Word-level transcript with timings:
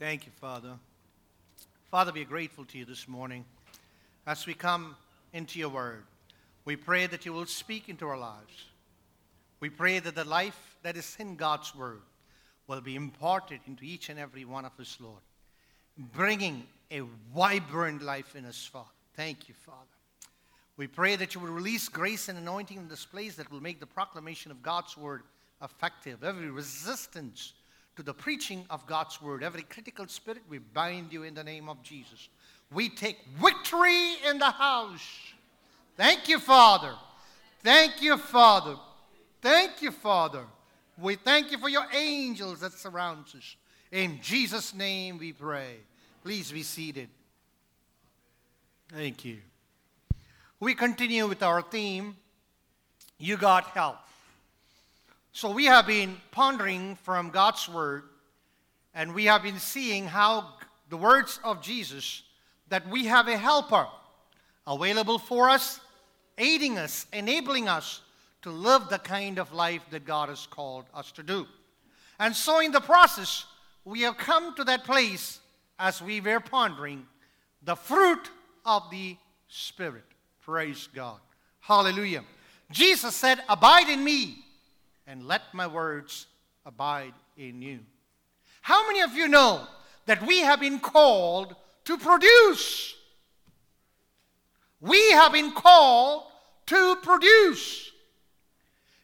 Thank 0.00 0.26
you, 0.26 0.32
Father. 0.40 0.72
Father, 1.88 2.10
we 2.12 2.22
are 2.22 2.26
grateful 2.26 2.64
to 2.64 2.78
you 2.78 2.84
this 2.84 3.06
morning 3.06 3.44
as 4.26 4.44
we 4.44 4.52
come 4.52 4.96
into 5.32 5.60
your 5.60 5.68
word. 5.68 6.02
We 6.64 6.74
pray 6.74 7.06
that 7.06 7.24
you 7.24 7.32
will 7.32 7.46
speak 7.46 7.88
into 7.88 8.08
our 8.08 8.18
lives. 8.18 8.64
We 9.60 9.70
pray 9.70 10.00
that 10.00 10.16
the 10.16 10.24
life 10.24 10.76
that 10.82 10.96
is 10.96 11.16
in 11.20 11.36
God's 11.36 11.76
word 11.76 12.00
will 12.66 12.80
be 12.80 12.96
imparted 12.96 13.60
into 13.68 13.84
each 13.84 14.08
and 14.08 14.18
every 14.18 14.44
one 14.44 14.64
of 14.64 14.72
us, 14.80 14.98
Lord, 15.00 15.22
bringing 15.96 16.66
a 16.90 17.02
vibrant 17.32 18.02
life 18.02 18.34
in 18.34 18.46
us, 18.46 18.66
Father. 18.66 18.88
Thank 19.14 19.48
you, 19.48 19.54
Father. 19.54 19.78
We 20.76 20.88
pray 20.88 21.14
that 21.14 21.36
you 21.36 21.40
will 21.40 21.52
release 21.52 21.88
grace 21.88 22.28
and 22.28 22.36
anointing 22.36 22.78
in 22.78 22.88
this 22.88 23.04
place 23.04 23.36
that 23.36 23.48
will 23.48 23.62
make 23.62 23.78
the 23.78 23.86
proclamation 23.86 24.50
of 24.50 24.60
God's 24.60 24.96
word 24.96 25.22
effective. 25.62 26.24
Every 26.24 26.50
resistance 26.50 27.52
to 27.96 28.02
the 28.02 28.14
preaching 28.14 28.64
of 28.70 28.86
God's 28.86 29.20
word. 29.22 29.42
Every 29.42 29.62
critical 29.62 30.06
spirit, 30.08 30.42
we 30.48 30.58
bind 30.58 31.12
you 31.12 31.22
in 31.22 31.34
the 31.34 31.44
name 31.44 31.68
of 31.68 31.82
Jesus. 31.82 32.28
We 32.72 32.88
take 32.88 33.18
victory 33.40 34.14
in 34.28 34.38
the 34.38 34.50
house. 34.50 35.06
Thank 35.96 36.28
you, 36.28 36.38
Father. 36.38 36.92
Thank 37.62 38.02
you, 38.02 38.16
Father. 38.16 38.76
Thank 39.40 39.80
you, 39.82 39.90
Father. 39.90 40.44
We 40.98 41.16
thank 41.16 41.50
you 41.50 41.58
for 41.58 41.68
your 41.68 41.86
angels 41.92 42.60
that 42.60 42.72
surround 42.72 43.26
us. 43.36 43.56
In 43.92 44.20
Jesus' 44.20 44.74
name 44.74 45.18
we 45.18 45.32
pray. 45.32 45.76
Please 46.22 46.50
be 46.50 46.62
seated. 46.62 47.08
Thank 48.88 49.24
you. 49.24 49.38
We 50.60 50.74
continue 50.74 51.26
with 51.26 51.42
our 51.42 51.62
theme, 51.62 52.16
You 53.18 53.36
Got 53.36 53.64
Help. 53.64 53.98
So 55.36 55.50
we 55.50 55.64
have 55.64 55.88
been 55.88 56.16
pondering 56.30 56.94
from 57.02 57.30
God's 57.30 57.68
Word, 57.68 58.04
and 58.94 59.12
we 59.12 59.24
have 59.24 59.42
been 59.42 59.58
seeing 59.58 60.06
how 60.06 60.54
the 60.90 60.96
words 60.96 61.40
of 61.42 61.60
Jesus 61.60 62.22
that 62.68 62.88
we 62.88 63.06
have 63.06 63.26
a 63.26 63.36
helper 63.36 63.88
available 64.64 65.18
for 65.18 65.50
us, 65.50 65.80
aiding 66.38 66.78
us, 66.78 67.06
enabling 67.12 67.68
us 67.68 68.00
to 68.42 68.50
live 68.52 68.88
the 68.88 69.00
kind 69.00 69.40
of 69.40 69.52
life 69.52 69.82
that 69.90 70.04
God 70.04 70.28
has 70.28 70.46
called 70.46 70.84
us 70.94 71.10
to 71.10 71.24
do. 71.24 71.48
And 72.20 72.36
so, 72.36 72.60
in 72.60 72.70
the 72.70 72.80
process, 72.80 73.44
we 73.84 74.02
have 74.02 74.16
come 74.16 74.54
to 74.54 74.62
that 74.62 74.84
place 74.84 75.40
as 75.80 76.00
we 76.00 76.20
were 76.20 76.38
pondering 76.38 77.06
the 77.64 77.74
fruit 77.74 78.30
of 78.64 78.88
the 78.92 79.16
Spirit. 79.48 80.04
Praise 80.42 80.88
God. 80.94 81.18
Hallelujah. 81.58 82.22
Jesus 82.70 83.16
said, 83.16 83.40
Abide 83.48 83.88
in 83.88 84.04
me 84.04 84.43
and 85.06 85.26
let 85.26 85.42
my 85.52 85.66
words 85.66 86.26
abide 86.64 87.14
in 87.36 87.62
you. 87.62 87.80
How 88.62 88.86
many 88.86 89.00
of 89.02 89.12
you 89.14 89.28
know 89.28 89.66
that 90.06 90.26
we 90.26 90.40
have 90.40 90.60
been 90.60 90.78
called 90.78 91.54
to 91.84 91.98
produce? 91.98 92.94
We 94.80 95.12
have 95.12 95.32
been 95.32 95.52
called 95.52 96.24
to 96.66 96.96
produce. 97.02 97.92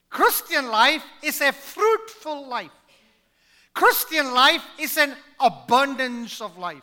Christian 0.08 0.68
life 0.68 1.04
is 1.22 1.40
a 1.40 1.52
fruitful 1.52 2.48
life. 2.48 2.70
Christian 3.74 4.34
life 4.34 4.62
is 4.78 4.96
an 4.96 5.14
abundance 5.38 6.40
of 6.40 6.58
life. 6.58 6.82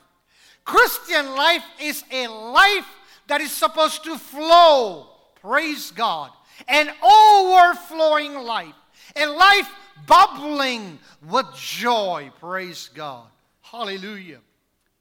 Christian 0.63 1.35
life 1.35 1.63
is 1.81 2.03
a 2.11 2.27
life 2.27 2.87
that 3.27 3.41
is 3.41 3.51
supposed 3.51 4.03
to 4.05 4.17
flow, 4.17 5.07
praise 5.41 5.91
God, 5.91 6.31
an 6.67 6.89
overflowing 7.03 8.35
life 8.35 8.73
a 9.15 9.25
life 9.25 9.69
bubbling 10.05 10.99
with 11.29 11.45
joy. 11.55 12.31
Praise 12.39 12.89
God. 12.93 13.27
Hallelujah. 13.61 14.39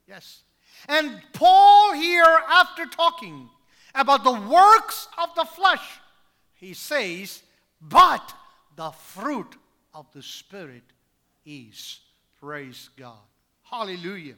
Yes. 0.08 0.42
And 0.88 1.20
Paul, 1.32 1.92
here, 1.94 2.40
after 2.48 2.86
talking 2.86 3.48
about 3.94 4.24
the 4.24 4.32
works 4.32 5.08
of 5.18 5.34
the 5.34 5.44
flesh, 5.44 6.00
he 6.54 6.74
says, 6.74 7.42
but 7.80 8.34
the 8.76 8.90
fruit 8.90 9.56
of 9.94 10.06
the 10.12 10.22
Spirit 10.22 10.82
is. 11.44 12.00
Praise 12.40 12.90
God. 12.96 13.14
Hallelujah. 13.62 14.34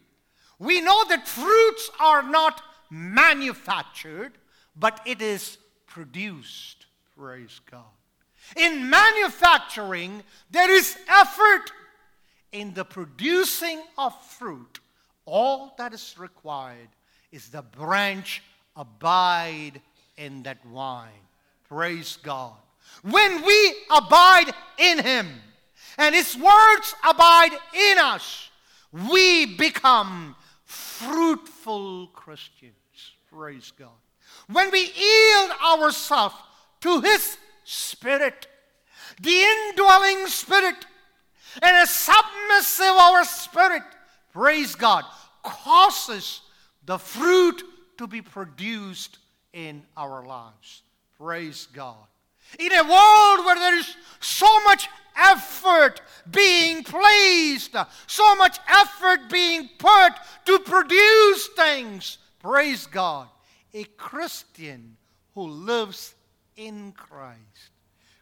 We 0.59 0.81
know 0.81 1.05
that 1.09 1.29
fruits 1.29 1.91
are 2.01 2.23
not 2.23 2.63
manufactured, 2.91 4.33
but 4.77 5.01
it 5.05 5.21
is 5.21 5.59
produced. 5.87 6.87
Praise 7.17 7.61
God. 7.71 7.85
In 8.57 8.89
manufacturing, 8.89 10.23
there 10.51 10.71
is 10.71 10.97
effort. 11.09 11.73
In 12.51 12.73
the 12.73 12.85
producing 12.85 13.83
of 13.99 14.19
fruit, 14.25 14.81
all 15.27 15.75
that 15.77 15.93
is 15.93 16.15
required 16.19 16.89
is 17.31 17.49
the 17.51 17.63
branch 17.63 18.43
abide 18.75 19.81
in 20.17 20.43
that 20.45 20.63
vine. 20.65 21.11
Praise 21.69 22.19
God. 22.23 22.55
When 23.03 23.45
we 23.45 23.75
abide 23.95 24.53
in 24.79 25.03
Him 25.03 25.29
and 25.99 26.15
His 26.15 26.37
words 26.37 26.95
abide 27.09 27.53
in 27.75 27.99
us, 27.99 28.51
we 29.11 29.45
become 29.57 30.35
fruitful 30.65 32.09
Christians. 32.09 32.75
Praise 33.31 33.73
God. 33.79 33.91
When 34.47 34.71
we 34.71 34.81
yield 34.81 35.51
ourselves 35.63 36.35
to 36.81 37.01
His 37.01 37.37
Spirit, 37.71 38.47
the 39.21 39.43
indwelling 39.43 40.27
Spirit, 40.27 40.87
and 41.61 41.77
a 41.77 41.87
submissive 41.87 42.87
our 42.87 43.25
spirit, 43.25 43.83
praise 44.33 44.75
God, 44.75 45.05
causes 45.43 46.41
the 46.87 46.99
fruit 46.99 47.63
to 47.99 48.07
be 48.07 48.23
produced 48.23 49.19
in 49.53 49.83
our 49.99 50.25
lives. 50.25 50.83
Praise 51.19 51.69
God. 51.75 52.07
In 52.59 52.73
a 52.73 52.83
world 52.83 53.45
where 53.45 53.57
there 53.57 53.79
is 53.79 53.97
so 54.21 54.63
much 54.65 54.89
effort 55.15 56.01
being 56.31 56.83
placed, 56.85 57.77
so 58.07 58.35
much 58.37 58.59
effort 58.67 59.29
being 59.31 59.69
put 59.79 60.13
to 60.47 60.59
produce 60.61 61.49
things, 61.49 62.17
praise 62.39 62.87
God. 62.87 63.29
A 63.75 63.85
Christian 63.85 64.97
who 65.35 65.43
lives 65.43 66.15
in 66.59 66.93
Christ. 66.93 67.71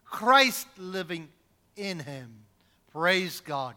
Christ 0.05 0.67
living 0.77 1.27
in 1.75 1.99
him, 1.99 2.45
praise 2.93 3.41
God, 3.41 3.75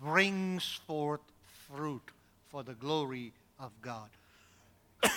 brings 0.00 0.78
forth 0.86 1.20
fruit 1.68 2.12
for 2.48 2.62
the 2.62 2.74
glory 2.74 3.32
of 3.58 3.72
God. 3.82 4.08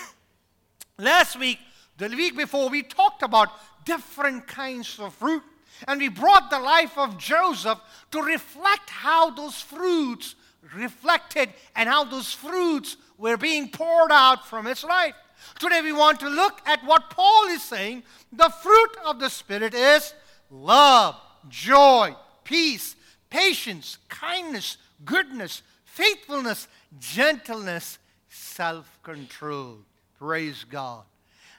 Last 0.98 1.38
week, 1.38 1.58
the 1.98 2.08
week 2.08 2.36
before, 2.36 2.68
we 2.68 2.82
talked 2.82 3.22
about 3.22 3.50
different 3.84 4.48
kinds 4.48 4.98
of 4.98 5.14
fruit. 5.14 5.42
And 5.86 6.00
we 6.00 6.08
brought 6.08 6.50
the 6.50 6.58
life 6.58 6.98
of 6.98 7.18
Joseph 7.18 7.78
to 8.10 8.20
reflect 8.20 8.90
how 8.90 9.30
those 9.30 9.60
fruits 9.60 10.34
reflected 10.74 11.50
and 11.76 11.88
how 11.88 12.04
those 12.04 12.32
fruits 12.32 12.96
were 13.16 13.36
being 13.36 13.70
poured 13.70 14.10
out 14.10 14.46
from 14.48 14.66
his 14.66 14.82
life. 14.82 15.14
Today 15.58 15.80
we 15.82 15.92
want 15.92 16.20
to 16.20 16.28
look 16.28 16.60
at 16.66 16.84
what 16.84 17.10
Paul 17.10 17.46
is 17.48 17.62
saying. 17.62 18.02
The 18.32 18.48
fruit 18.48 18.96
of 19.04 19.18
the 19.18 19.28
Spirit 19.28 19.74
is 19.74 20.14
love, 20.50 21.16
joy, 21.48 22.14
peace, 22.44 22.96
patience, 23.30 23.98
kindness, 24.08 24.76
goodness, 25.04 25.62
faithfulness, 25.84 26.68
gentleness, 26.98 27.98
self 28.28 28.98
control. 29.02 29.78
Praise 30.18 30.64
God. 30.64 31.04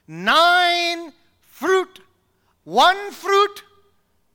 Nine 0.08 1.14
fruit, 1.42 2.00
one 2.64 3.12
fruit, 3.12 3.64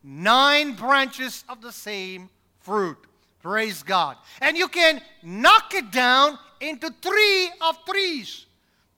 nine 0.03 0.75
branches 0.75 1.45
of 1.49 1.61
the 1.61 1.73
same 1.73 2.31
fruit. 2.61 2.99
Praise 3.43 3.83
God. 3.83 4.17
And 4.41 4.57
you 4.57 4.69
can 4.69 5.03
knock 5.23 5.75
it 5.75 5.91
down 5.91 6.39
into 6.61 6.91
three 7.03 7.51
of 7.61 7.79
threes. 7.87 8.47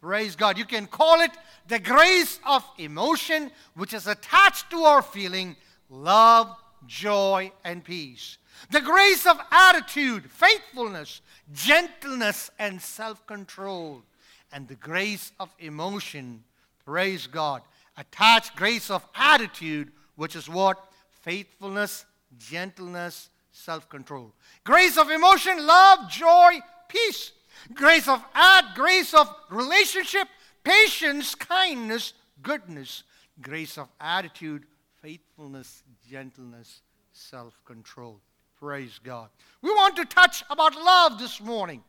Praise 0.07 0.37
God. 0.37 0.57
You 0.57 0.65
can 0.65 0.87
call 0.87 1.21
it 1.21 1.33
the 1.67 1.81
grace 1.81 2.39
of 2.47 2.63
emotion, 2.79 3.51
which 3.75 3.93
is 3.93 4.07
attached 4.07 4.71
to 4.71 4.85
our 4.85 5.03
feeling 5.03 5.57
love, 5.91 6.55
joy, 6.87 7.51
and 7.65 7.83
peace. 7.83 8.39
The 8.71 8.83
grace 8.83 9.27
of 9.27 9.37
attitude, 9.51 10.31
faithfulness, 10.31 11.23
gentleness, 11.53 12.53
and 12.61 12.81
self 12.81 13.27
control. 13.27 14.05
And 14.53 14.69
the 14.69 14.77
grace 14.77 15.33
of 15.41 15.51
emotion, 15.59 16.45
praise 16.85 17.27
God. 17.27 17.63
Attached 17.97 18.55
grace 18.55 18.93
of 18.93 19.05
attitude, 19.17 19.91
which 20.15 20.37
is 20.37 20.49
what? 20.49 20.79
Faithfulness, 21.23 22.05
gentleness, 22.39 23.29
self 23.51 23.89
control. 23.89 24.33
Grace 24.63 24.99
of 24.99 25.11
emotion, 25.11 25.67
love, 25.67 26.09
joy, 26.09 26.61
peace. 26.89 27.33
Grace 27.75 28.09
of 28.09 28.25
add, 28.35 28.65
grace 28.75 29.15
of 29.15 29.33
relationship, 29.51 30.29
patience, 30.65 31.35
kindness, 31.35 32.13
goodness. 32.43 33.03
Grace 33.41 33.77
of 33.77 33.89
attitude, 34.01 34.65
faithfulness, 35.03 35.83
gentleness, 36.09 36.81
self 37.13 37.59
control. 37.65 38.21
Praise 38.59 38.99
God. 39.03 39.29
We 39.61 39.71
want 39.71 39.97
to 39.97 40.05
touch 40.05 40.43
about 40.49 40.75
love 40.75 41.19
this 41.19 41.41
morning. 41.41 41.85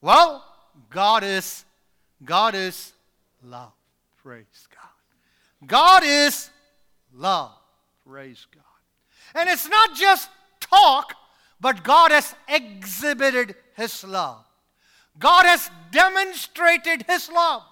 Well, 0.00 0.44
God 0.88 1.24
is 1.24 1.64
God 2.24 2.54
is 2.54 2.92
love. 3.42 3.72
Praise 4.22 4.68
God. 4.70 5.66
God 5.66 6.02
is 6.04 6.50
love. 7.12 7.52
Praise 8.06 8.46
God. 8.54 8.62
And 9.34 9.48
it's 9.48 9.68
not 9.68 9.94
just 9.94 10.30
talk, 10.60 11.14
but 11.60 11.82
God 11.82 12.10
has 12.10 12.34
exhibited 12.48 13.54
his 13.76 14.04
love. 14.04 14.44
God 15.20 15.46
has 15.46 15.70
demonstrated 15.92 17.04
his 17.08 17.30
love. 17.30 17.62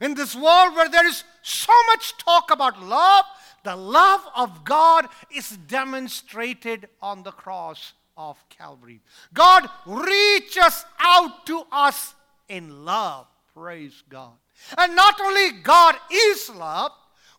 In 0.00 0.14
this 0.14 0.34
world 0.34 0.74
where 0.74 0.88
there 0.88 1.06
is 1.06 1.24
so 1.42 1.72
much 1.88 2.16
talk 2.18 2.50
about 2.50 2.82
love, 2.82 3.24
the 3.64 3.76
love 3.76 4.20
of 4.36 4.64
God 4.64 5.06
is 5.34 5.56
demonstrated 5.66 6.88
on 7.00 7.22
the 7.22 7.32
cross 7.32 7.94
of 8.16 8.36
Calvary. 8.48 9.00
God 9.32 9.68
reaches 9.86 10.84
out 10.98 11.46
to 11.46 11.62
us 11.72 12.14
in 12.48 12.84
love. 12.84 13.26
Praise 13.54 14.02
God. 14.08 14.32
And 14.76 14.94
not 14.94 15.20
only 15.20 15.52
God 15.62 15.96
is 16.12 16.50
love, 16.50 16.92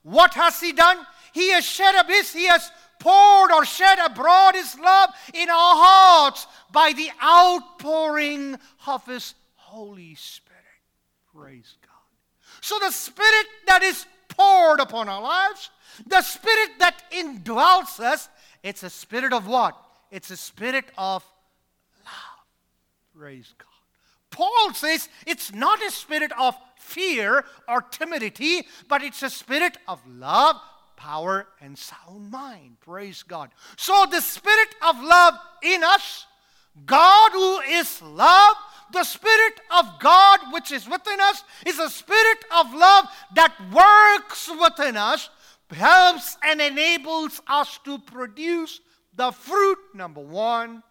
what 0.03 0.33
has 0.33 0.59
He 0.59 0.71
done? 0.71 1.05
He 1.33 1.51
has 1.51 1.65
shed 1.65 1.95
abyss, 1.95 2.33
He 2.33 2.47
has 2.47 2.71
poured 2.99 3.51
or 3.51 3.65
shed 3.65 3.99
abroad 3.99 4.55
His 4.55 4.77
love 4.79 5.09
in 5.33 5.49
our 5.49 5.75
hearts 5.75 6.47
by 6.71 6.93
the 6.93 7.09
outpouring 7.23 8.57
of 8.87 9.05
His 9.05 9.33
Holy 9.69 10.15
Spirit. 10.15 10.59
Praise 11.35 11.77
God. 11.81 11.91
So 12.61 12.79
the 12.79 12.91
Spirit 12.91 13.45
that 13.67 13.83
is 13.83 14.05
poured 14.29 14.79
upon 14.79 15.07
our 15.07 15.21
lives, 15.21 15.69
the 16.07 16.21
Spirit 16.23 16.71
that 16.79 17.03
indwells 17.11 17.99
us, 17.99 18.29
it's 18.63 18.83
a 18.83 18.89
spirit 18.89 19.31
of 19.31 19.47
what? 19.47 19.77
It's 20.11 20.31
a 20.31 20.37
spirit 20.37 20.85
of 20.97 21.23
love. 22.03 22.45
Praise 23.15 23.53
God. 23.57 23.67
Paul 24.31 24.73
says 24.73 25.07
it's 25.27 25.53
not 25.53 25.83
a 25.83 25.91
spirit 25.91 26.31
of 26.37 26.55
fear 26.77 27.45
or 27.67 27.81
timidity, 27.81 28.63
but 28.87 29.03
it's 29.03 29.21
a 29.21 29.29
spirit 29.29 29.77
of 29.87 30.01
love, 30.07 30.55
power, 30.95 31.47
and 31.61 31.77
sound 31.77 32.31
mind. 32.31 32.77
Praise 32.81 33.23
God. 33.23 33.49
So, 33.77 34.05
the 34.09 34.21
spirit 34.21 34.69
of 34.81 35.01
love 35.01 35.35
in 35.61 35.83
us, 35.83 36.25
God 36.85 37.31
who 37.31 37.59
is 37.59 38.01
love, 38.01 38.55
the 38.91 39.03
Spirit 39.03 39.61
of 39.77 39.99
God 39.99 40.39
which 40.51 40.71
is 40.71 40.87
within 40.87 41.19
us 41.19 41.43
is 41.65 41.79
a 41.79 41.89
spirit 41.89 42.39
of 42.55 42.73
love 42.73 43.05
that 43.35 43.53
works 43.71 44.49
within 44.61 44.97
us, 44.97 45.29
helps 45.71 46.37
and 46.43 46.61
enables 46.61 47.41
us 47.47 47.79
to 47.85 47.99
produce 47.99 48.81
the 49.15 49.31
fruit, 49.31 49.77
number 49.93 50.21
one, 50.21 50.75
love. 50.75 50.83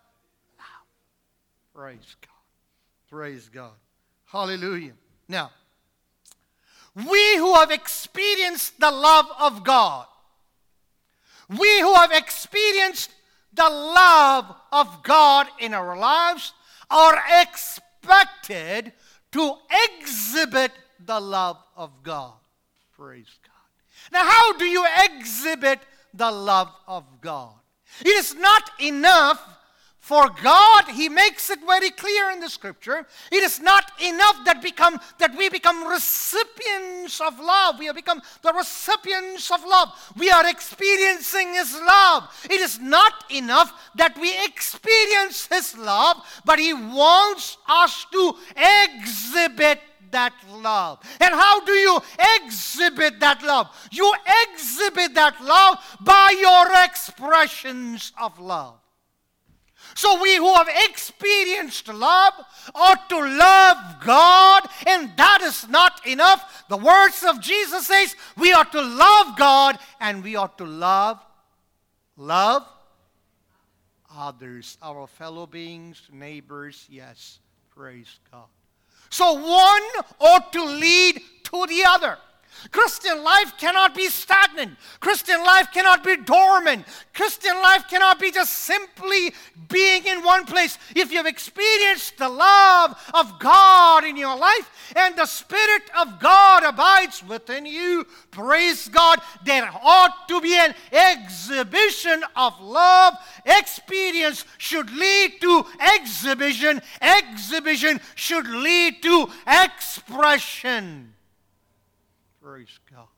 Praise 1.75 2.17
God. 2.21 3.11
Praise 3.11 3.49
God. 3.49 3.73
Hallelujah. 4.27 4.93
Now, 5.29 5.51
we 6.95 7.37
who 7.37 7.55
have 7.55 7.71
experienced 7.71 8.79
the 8.79 8.91
love 8.91 9.27
of 9.41 9.65
God, 9.65 10.07
we 11.49 11.81
who 11.81 11.95
have 11.95 12.13
experienced 12.13 13.11
the 13.53 13.69
love 13.69 14.55
of 14.73 15.03
God 15.03 15.47
in 15.59 15.73
our 15.73 15.97
lives, 15.97 16.53
are 16.91 17.23
expected 18.09 18.93
to 19.33 19.55
exhibit 20.01 20.73
the 21.05 21.21
love 21.21 21.59
of 21.77 21.91
God. 22.03 22.35
Praise 22.97 23.39
God. 23.45 24.13
Now, 24.13 24.25
how 24.29 24.53
do 24.55 24.65
you 24.65 24.87
exhibit 25.05 25.81
the 26.15 26.31
love 26.31 26.71
of 26.87 27.05
God? 27.21 27.55
It 28.01 28.09
is 28.09 28.35
not 28.35 28.71
enough 28.81 29.58
for 30.09 30.31
God, 30.43 30.85
He 30.89 31.11
makes 31.11 31.51
it 31.51 31.59
very 31.67 31.91
clear 31.91 32.31
in 32.31 32.41
the 32.41 32.49
scripture. 32.49 33.07
It 33.31 33.43
is 33.43 33.61
not 33.61 33.93
enough 34.03 34.43
that 34.47 34.63
become 34.63 34.99
that 35.19 35.37
we 35.37 35.51
become 35.51 35.87
recipients 35.87 37.21
of 37.21 37.39
love. 37.39 37.79
We 37.79 37.87
have 37.87 37.95
become 37.95 38.23
the 38.41 38.55
recipients 38.55 39.51
of 39.51 39.63
love. 39.67 39.91
We 40.17 40.31
are 40.31 40.49
experiencing 40.49 41.53
His 41.53 41.75
love. 41.75 42.25
It 42.49 42.59
is 42.59 42.79
not 42.79 43.13
enough 43.31 43.71
that 43.97 44.17
we 44.19 44.33
experience 44.47 45.47
His 45.47 45.77
love, 45.77 46.17
but 46.43 46.59
He 46.59 46.73
wants 46.73 47.59
us 47.69 48.07
to 48.11 48.35
exhibit 48.57 49.81
that 50.11 50.33
love. 50.51 51.01
And 51.21 51.35
how 51.35 51.61
do 51.67 51.73
you 51.73 52.01
exhibit 52.41 53.21
that 53.21 53.43
love? 53.43 53.69
You 53.93 54.11
exhibit 54.47 55.13
that 55.17 55.39
love 55.45 55.77
by 56.01 56.35
your 56.41 56.83
expressions 56.83 58.13
of 58.19 58.41
love. 58.41 58.81
So 59.99 60.23
we 60.23 60.37
who 60.37 60.55
have 60.55 60.69
experienced 60.89 61.89
love 61.89 62.33
ought 62.73 63.09
to 63.09 63.19
love 63.19 63.97
God, 64.05 64.63
and 64.87 65.11
that 65.17 65.41
is 65.43 65.69
not 65.69 66.07
enough. 66.07 66.67
The 66.69 66.77
words 66.77 67.25
of 67.25 67.41
Jesus 67.41 67.89
says 67.89 68.15
we 68.37 68.53
ought 68.53 68.71
to 68.71 68.81
love 68.81 69.37
God 69.37 69.77
and 69.99 70.23
we 70.23 70.37
ought 70.37 70.57
to 70.59 70.65
love 70.65 71.19
love 72.17 72.65
others, 74.17 74.79
our 74.83 75.09
fellow 75.09 75.49
beings, 75.49 76.01
neighbors, 76.13 76.87
yes. 76.89 77.41
Praise 77.75 78.21
God. 78.31 78.47
So 79.11 79.33
one 79.33 80.05
ought 80.21 80.53
to 80.53 80.65
lead 80.65 81.21
to 81.43 81.67
the 81.67 81.83
other. 81.89 82.19
Christian 82.71 83.23
life 83.23 83.55
cannot 83.59 83.95
be 83.95 84.09
stagnant. 84.09 84.77
Christian 85.01 85.43
life 85.43 85.69
cannot 85.73 86.05
be 86.05 86.17
dormant. 86.17 86.87
Christian 87.15 87.55
life 87.57 87.85
cannot 87.89 88.19
be 88.21 88.31
just 88.31 88.53
simply 88.53 89.33
being 89.69 90.07
in 90.07 90.23
one 90.23 90.45
place. 90.45 90.79
If 90.95 91.13
you've 91.13 91.27
experienced 91.27 92.19
the 92.19 92.29
love 92.29 92.97
of 93.15 93.39
God 93.39 94.05
in 94.05 94.17
your 94.17 94.37
life 94.37 94.95
and 94.97 95.17
the 95.17 95.27
Spirit 95.27 95.83
of 95.99 96.21
God 96.21 96.65
abides 96.65 97.23
within 97.27 97.67
you, 97.67 98.07
praise 98.31 98.89
God, 98.89 99.21
there 99.45 99.71
ought 99.83 100.29
to 100.29 100.41
be 100.41 100.55
an 100.55 100.75
exhibition 100.93 102.23
of 102.37 102.61
love. 102.61 103.15
Experience 103.45 104.45
should 104.59 104.91
lead 104.91 105.41
to 105.41 105.65
exhibition. 105.97 106.83
Exhibition 107.01 108.01
should 108.15 108.49
lead 108.49 109.03
to 109.03 109.29
expression. 109.47 111.15
Praise 112.49 112.81
God. 112.91 113.09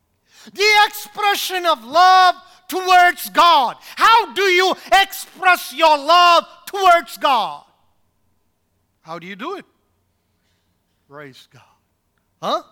The 0.52 0.86
expression 0.88 1.64
of 1.64 1.84
love 1.84 2.34
towards 2.66 3.30
God. 3.30 3.76
How 3.94 4.32
do 4.32 4.42
you 4.42 4.74
express 4.92 5.72
your 5.72 5.96
love 5.96 6.44
towards 6.66 7.16
God? 7.16 7.62
How 9.02 9.20
do 9.20 9.28
you 9.28 9.36
do 9.36 9.54
it? 9.54 9.64
Praise 11.08 11.46
God. 11.52 11.62
Huh? 12.42 12.62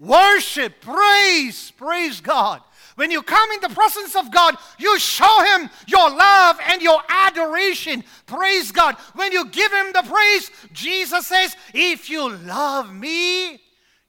Worship, 0.00 0.80
praise, 0.80 1.70
praise 1.70 2.20
God. 2.20 2.60
When 2.96 3.12
you 3.12 3.22
come 3.22 3.52
in 3.52 3.60
the 3.60 3.68
presence 3.68 4.16
of 4.16 4.32
God, 4.32 4.56
you 4.80 4.98
show 4.98 5.44
Him 5.44 5.70
your 5.86 6.10
love 6.10 6.58
and 6.66 6.82
your 6.82 7.00
adoration. 7.08 8.02
Praise 8.26 8.72
God. 8.72 8.96
When 9.14 9.30
you 9.30 9.48
give 9.48 9.72
Him 9.72 9.92
the 9.92 10.02
praise, 10.02 10.50
Jesus 10.72 11.28
says, 11.28 11.54
If 11.72 12.10
you 12.10 12.30
love 12.30 12.92
me, 12.92 13.60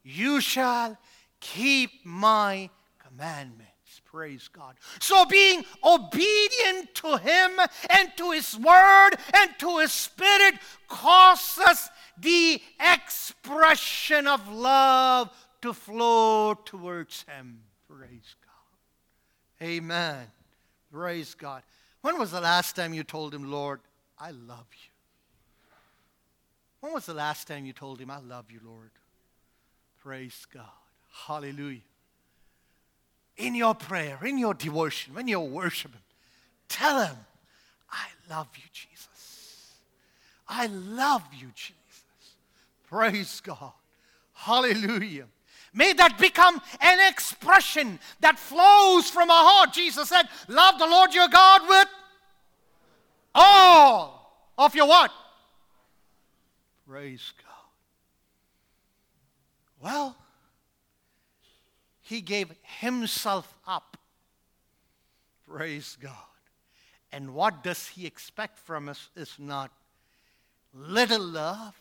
you 0.03 0.41
shall 0.41 0.97
keep 1.39 2.05
my 2.05 2.69
commandments. 2.99 3.69
Praise 4.05 4.47
God. 4.47 4.75
So, 4.99 5.25
being 5.25 5.65
obedient 5.83 6.93
to 6.95 7.17
Him 7.17 7.51
and 7.89 8.11
to 8.17 8.31
His 8.31 8.55
Word 8.57 9.11
and 9.33 9.51
to 9.59 9.79
His 9.79 9.91
Spirit 9.91 10.55
causes 10.87 11.89
the 12.19 12.61
expression 12.79 14.27
of 14.27 14.47
love 14.51 15.31
to 15.61 15.73
flow 15.73 16.53
towards 16.53 17.23
Him. 17.23 17.61
Praise 17.87 18.35
God. 18.45 19.65
Amen. 19.67 20.27
Praise 20.91 21.33
God. 21.33 21.63
When 22.01 22.19
was 22.19 22.31
the 22.31 22.41
last 22.41 22.75
time 22.75 22.93
you 22.93 23.03
told 23.03 23.33
Him, 23.33 23.49
Lord, 23.49 23.79
I 24.19 24.29
love 24.31 24.67
you? 24.73 24.91
When 26.81 26.93
was 26.93 27.05
the 27.05 27.13
last 27.13 27.47
time 27.47 27.65
you 27.65 27.73
told 27.73 27.99
Him, 27.99 28.11
I 28.11 28.19
love 28.19 28.51
you, 28.51 28.59
Lord? 28.63 28.91
Praise 30.03 30.45
God. 30.53 30.65
Hallelujah. 31.27 31.79
in 33.37 33.55
your 33.55 33.73
prayer, 33.73 34.19
in 34.23 34.37
your 34.37 34.53
devotion, 34.53 35.13
when 35.13 35.27
you're 35.27 35.39
worshiping, 35.39 36.01
tell 36.67 37.03
Him, 37.05 37.15
I 37.89 38.05
love 38.29 38.47
you, 38.55 38.63
Jesus. 38.71 39.75
I 40.47 40.67
love 40.67 41.23
you, 41.33 41.47
Jesus. 41.55 42.03
Praise 42.87 43.41
God. 43.41 43.71
Hallelujah. 44.33 45.25
May 45.73 45.93
that 45.93 46.17
become 46.19 46.61
an 46.81 46.99
expression 47.09 47.97
that 48.19 48.37
flows 48.37 49.09
from 49.09 49.31
our 49.31 49.45
heart. 49.45 49.73
Jesus 49.73 50.09
said, 50.09 50.27
Love 50.47 50.77
the 50.77 50.85
Lord 50.85 51.13
your 51.13 51.27
God 51.29 51.61
with 51.67 51.87
all 53.33 54.51
of 54.57 54.75
your 54.75 54.87
what? 54.87 55.11
Praise 56.87 57.33
God. 57.43 57.52
Well, 59.83 60.15
he 62.01 62.21
gave 62.21 62.53
himself 62.79 63.53
up. 63.67 63.97
Praise 65.45 65.97
God. 66.01 66.11
And 67.11 67.33
what 67.33 67.63
does 67.63 67.87
he 67.87 68.05
expect 68.05 68.57
from 68.59 68.87
us 68.87 69.09
is 69.15 69.35
not 69.37 69.71
little 70.73 71.21
love, 71.21 71.75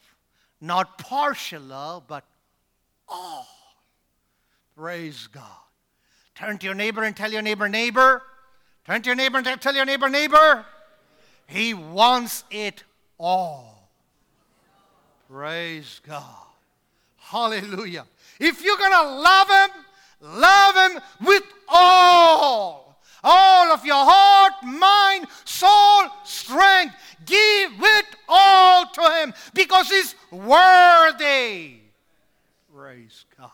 not 0.60 0.98
partial 0.98 1.62
love, 1.62 2.08
but 2.08 2.24
all. 3.08 3.46
Praise 4.76 5.28
God. 5.28 5.44
Turn 6.34 6.58
to 6.58 6.66
your 6.66 6.74
neighbor 6.74 7.04
and 7.04 7.16
tell 7.16 7.30
your 7.30 7.42
neighbor, 7.42 7.68
neighbor. 7.68 8.22
Turn 8.84 9.00
to 9.02 9.10
your 9.10 9.16
neighbor 9.16 9.38
and 9.38 9.60
tell 9.60 9.74
your 9.76 9.84
neighbor, 9.84 10.08
neighbor. 10.08 10.66
He 11.46 11.72
wants 11.72 12.42
it 12.50 12.82
all. 13.18 13.88
Praise 15.28 16.00
God. 16.04 16.51
Hallelujah. 17.32 18.04
If 18.38 18.62
you're 18.62 18.76
going 18.76 18.92
to 18.92 19.02
love 19.04 19.48
Him, 19.48 19.70
love 20.20 20.74
Him 20.74 21.00
with 21.24 21.42
all. 21.66 23.00
All 23.24 23.72
of 23.72 23.86
your 23.86 24.04
heart, 24.04 24.52
mind, 24.62 25.26
soul, 25.46 26.10
strength. 26.24 26.94
Give 27.24 27.72
it 27.72 28.04
all 28.28 28.84
to 28.84 29.00
Him 29.00 29.34
because 29.54 29.88
He's 29.88 30.14
worthy. 30.30 31.76
Praise 32.76 33.24
God. 33.38 33.50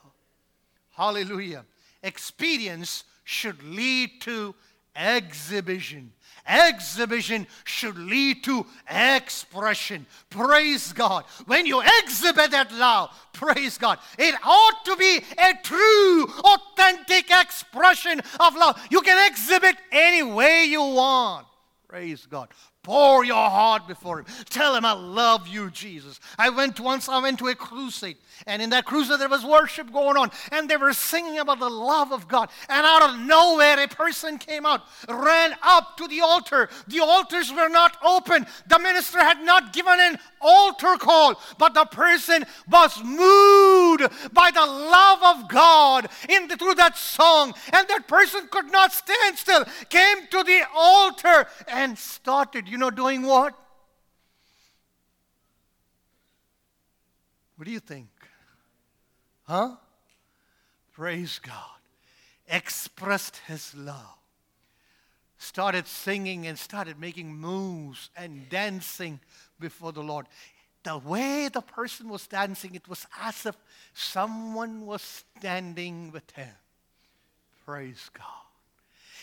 Hallelujah. 0.90 1.64
Experience 2.02 3.04
should 3.22 3.62
lead 3.62 4.20
to 4.22 4.56
exhibition. 4.96 6.10
Exhibition 6.48 7.46
should 7.64 7.98
lead 7.98 8.42
to 8.44 8.66
expression. 8.88 10.06
Praise 10.30 10.92
God. 10.94 11.24
When 11.46 11.66
you 11.66 11.82
exhibit 12.02 12.50
that 12.52 12.72
love, 12.72 13.10
praise 13.34 13.76
God, 13.76 13.98
it 14.18 14.34
ought 14.42 14.84
to 14.86 14.96
be 14.96 15.20
a 15.38 15.52
true, 15.62 16.24
authentic 16.24 17.30
expression 17.30 18.20
of 18.40 18.56
love. 18.56 18.80
You 18.90 19.02
can 19.02 19.30
exhibit 19.30 19.76
any 19.92 20.22
way 20.22 20.64
you 20.64 20.80
want. 20.80 21.46
Praise 21.86 22.26
God. 22.26 22.48
Pour 22.88 23.22
your 23.22 23.50
heart 23.50 23.86
before 23.86 24.20
Him. 24.20 24.26
Tell 24.48 24.74
Him, 24.74 24.86
I 24.86 24.92
love 24.92 25.46
you, 25.46 25.68
Jesus. 25.68 26.18
I 26.38 26.48
went 26.48 26.80
once, 26.80 27.06
I 27.06 27.20
went 27.20 27.38
to 27.40 27.48
a 27.48 27.54
crusade, 27.54 28.16
and 28.46 28.62
in 28.62 28.70
that 28.70 28.86
crusade 28.86 29.20
there 29.20 29.28
was 29.28 29.44
worship 29.44 29.92
going 29.92 30.16
on, 30.16 30.30
and 30.52 30.70
they 30.70 30.78
were 30.78 30.94
singing 30.94 31.38
about 31.38 31.60
the 31.60 31.68
love 31.68 32.12
of 32.12 32.28
God. 32.28 32.48
And 32.66 32.86
out 32.86 33.10
of 33.10 33.20
nowhere, 33.20 33.78
a 33.78 33.88
person 33.88 34.38
came 34.38 34.64
out, 34.64 34.84
ran 35.06 35.54
up 35.62 35.98
to 35.98 36.08
the 36.08 36.22
altar. 36.22 36.70
The 36.86 37.00
altars 37.00 37.52
were 37.52 37.68
not 37.68 37.98
open. 38.02 38.46
The 38.68 38.78
minister 38.78 39.18
had 39.18 39.42
not 39.42 39.74
given 39.74 40.00
an 40.00 40.18
altar 40.40 40.96
call, 40.96 41.38
but 41.58 41.74
the 41.74 41.84
person 41.84 42.46
was 42.70 43.04
moved 43.04 44.08
by 44.32 44.50
the 44.50 44.64
love 44.64 45.36
of 45.36 45.50
God 45.50 46.08
in 46.26 46.48
the, 46.48 46.56
through 46.56 46.76
that 46.76 46.96
song, 46.96 47.52
and 47.70 47.86
that 47.86 48.08
person 48.08 48.48
could 48.50 48.72
not 48.72 48.94
stand 48.94 49.36
still, 49.36 49.66
came 49.90 50.26
to 50.30 50.42
the 50.42 50.62
altar 50.74 51.46
and 51.66 51.98
started. 51.98 52.66
You 52.66 52.77
you 52.78 52.84
know, 52.84 52.90
doing 52.92 53.22
what? 53.22 53.58
What 57.56 57.64
do 57.64 57.72
you 57.72 57.80
think? 57.80 58.08
Huh? 59.42 59.74
Praise 60.92 61.40
God. 61.42 61.80
Expressed 62.46 63.38
his 63.48 63.74
love. 63.74 64.16
Started 65.38 65.88
singing 65.88 66.46
and 66.46 66.56
started 66.56 67.00
making 67.00 67.34
moves 67.34 68.10
and 68.16 68.48
dancing 68.48 69.18
before 69.58 69.90
the 69.90 70.04
Lord. 70.04 70.26
The 70.84 70.98
way 70.98 71.48
the 71.52 71.62
person 71.62 72.08
was 72.08 72.28
dancing, 72.28 72.76
it 72.76 72.88
was 72.88 73.08
as 73.20 73.44
if 73.44 73.56
someone 73.92 74.86
was 74.86 75.02
standing 75.02 76.12
with 76.12 76.30
him. 76.30 76.54
Praise 77.66 78.08
God. 78.14 78.46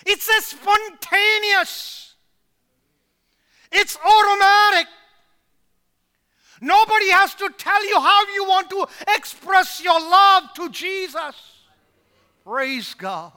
It's 0.06 0.28
a 0.28 0.42
spontaneous 0.42 2.16
it's 3.76 3.98
automatic. 3.98 4.88
Nobody 6.62 7.10
has 7.26 7.34
to 7.36 7.50
tell 7.58 7.84
you 7.88 8.00
how 8.00 8.22
you 8.34 8.46
want 8.46 8.70
to 8.70 8.86
express 9.18 9.82
your 9.84 10.00
love 10.00 10.44
to 10.56 10.70
Jesus. 10.70 11.36
Praise 12.44 12.94
God. 12.94 13.32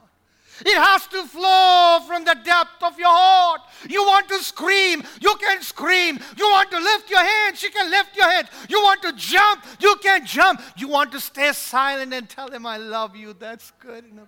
It 0.61 0.75
has 0.75 1.07
to 1.07 1.23
flow 1.23 1.99
from 2.05 2.25
the 2.25 2.35
depth 2.43 2.83
of 2.83 2.99
your 2.99 3.09
heart. 3.09 3.61
You 3.89 4.03
want 4.03 4.27
to 4.27 4.39
scream, 4.39 5.01
you 5.21 5.33
can 5.39 5.61
scream. 5.61 6.19
You 6.37 6.45
want 6.49 6.69
to 6.71 6.77
lift 6.77 7.09
your 7.09 7.23
hands, 7.23 7.63
you 7.63 7.71
can 7.71 7.89
lift 7.89 8.15
your 8.15 8.29
hands. 8.29 8.49
You 8.69 8.79
want 8.81 9.01
to 9.03 9.13
jump, 9.13 9.65
you 9.79 9.95
can 10.03 10.25
jump. 10.25 10.61
You 10.77 10.89
want 10.89 11.11
to 11.13 11.19
stay 11.19 11.51
silent 11.53 12.13
and 12.13 12.29
tell 12.29 12.51
him, 12.51 12.65
I 12.65 12.77
love 12.77 13.15
you. 13.15 13.33
That's 13.33 13.71
good 13.79 14.03
enough. 14.05 14.27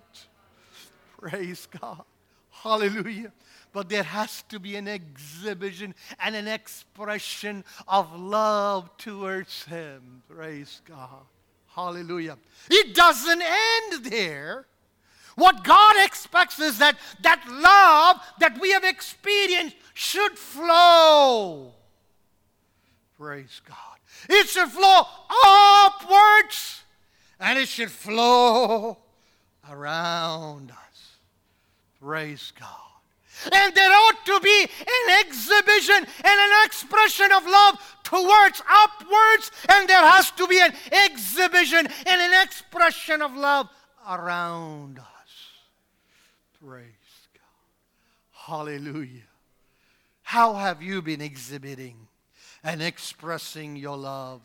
Praise 1.17 1.67
God. 1.79 2.03
Hallelujah 2.49 3.31
but 3.73 3.89
there 3.89 4.03
has 4.03 4.43
to 4.49 4.59
be 4.59 4.75
an 4.75 4.87
exhibition 4.87 5.95
and 6.19 6.35
an 6.35 6.47
expression 6.47 7.63
of 7.87 8.13
love 8.19 8.95
towards 8.97 9.63
Him. 9.65 10.23
Praise 10.27 10.81
God. 10.87 11.25
Hallelujah. 11.67 12.37
It 12.69 12.93
doesn't 12.93 13.41
end 13.41 14.05
there. 14.05 14.65
What 15.35 15.63
God 15.63 15.95
expects 16.03 16.59
is 16.59 16.79
that 16.79 16.97
that 17.21 17.43
love 17.47 18.17
that 18.39 18.59
we 18.59 18.71
have 18.71 18.83
experienced 18.83 19.77
should 19.93 20.37
flow. 20.37 21.73
Praise 23.17 23.61
God. 23.65 23.77
It 24.29 24.47
should 24.47 24.69
flow 24.69 25.03
upwards 25.45 26.83
and 27.39 27.57
it 27.57 27.67
should 27.67 27.91
flow 27.91 28.97
around 29.69 30.71
us. 30.71 31.17
Praise 32.01 32.51
God. 32.59 32.90
And 33.51 33.73
there 33.73 33.91
ought 33.91 34.25
to 34.25 34.39
be 34.39 34.63
an 34.63 35.19
exhibition 35.19 35.95
and 35.95 36.07
an 36.25 36.65
expression 36.65 37.31
of 37.31 37.45
love 37.45 37.97
towards 38.03 38.61
upwards, 38.69 39.51
and 39.69 39.87
there 39.87 40.05
has 40.05 40.31
to 40.31 40.47
be 40.47 40.59
an 40.59 40.73
exhibition 40.91 41.87
and 41.87 42.21
an 42.21 42.43
expression 42.43 43.21
of 43.21 43.35
love 43.35 43.69
around 44.07 44.99
us. 44.99 45.05
Praise 46.63 46.85
God. 47.33 47.41
Hallelujah. 48.31 49.21
How 50.23 50.53
have 50.53 50.81
you 50.81 51.01
been 51.01 51.21
exhibiting 51.21 52.07
and 52.63 52.81
expressing 52.81 53.75
your 53.75 53.97
love 53.97 54.41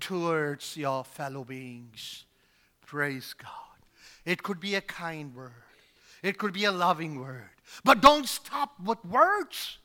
towards 0.00 0.76
your 0.76 1.04
fellow 1.04 1.44
beings? 1.44 2.24
Praise 2.84 3.32
God. 3.32 3.50
It 4.24 4.42
could 4.42 4.60
be 4.60 4.74
a 4.74 4.80
kind 4.80 5.34
word, 5.34 5.52
it 6.22 6.38
could 6.38 6.52
be 6.52 6.64
a 6.64 6.72
loving 6.72 7.20
word. 7.20 7.53
But 7.82 8.00
don't 8.00 8.28
stop 8.28 8.78
with 8.84 9.04
words. 9.04 9.78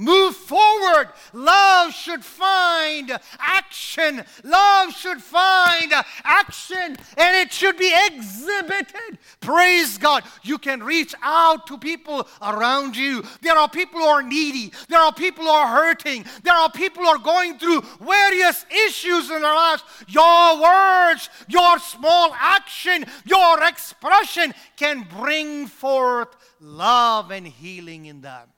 Move 0.00 0.34
forward. 0.34 1.10
Love 1.34 1.92
should 1.92 2.24
find 2.24 3.20
action. 3.38 4.24
Love 4.42 4.94
should 4.96 5.22
find 5.22 5.92
action 6.24 6.96
and 7.18 7.36
it 7.36 7.52
should 7.52 7.76
be 7.76 7.92
exhibited. 8.06 9.18
Praise 9.40 9.98
God. 9.98 10.24
You 10.42 10.56
can 10.56 10.82
reach 10.82 11.14
out 11.22 11.66
to 11.66 11.76
people 11.76 12.26
around 12.40 12.96
you. 12.96 13.22
There 13.42 13.58
are 13.58 13.68
people 13.68 14.00
who 14.00 14.06
are 14.06 14.22
needy. 14.22 14.72
There 14.88 14.98
are 14.98 15.12
people 15.12 15.44
who 15.44 15.50
are 15.50 15.68
hurting. 15.68 16.24
There 16.44 16.54
are 16.54 16.70
people 16.70 17.02
who 17.02 17.10
are 17.10 17.18
going 17.18 17.58
through 17.58 17.82
various 18.00 18.64
issues 18.88 19.30
in 19.30 19.42
their 19.42 19.54
lives. 19.54 19.82
Your 20.08 20.62
words, 20.62 21.28
your 21.46 21.78
small 21.78 22.34
action, 22.40 23.04
your 23.26 23.62
expression 23.64 24.54
can 24.76 25.06
bring 25.20 25.66
forth 25.66 26.34
love 26.58 27.30
and 27.30 27.46
healing 27.46 28.06
in 28.06 28.22
them. 28.22 28.48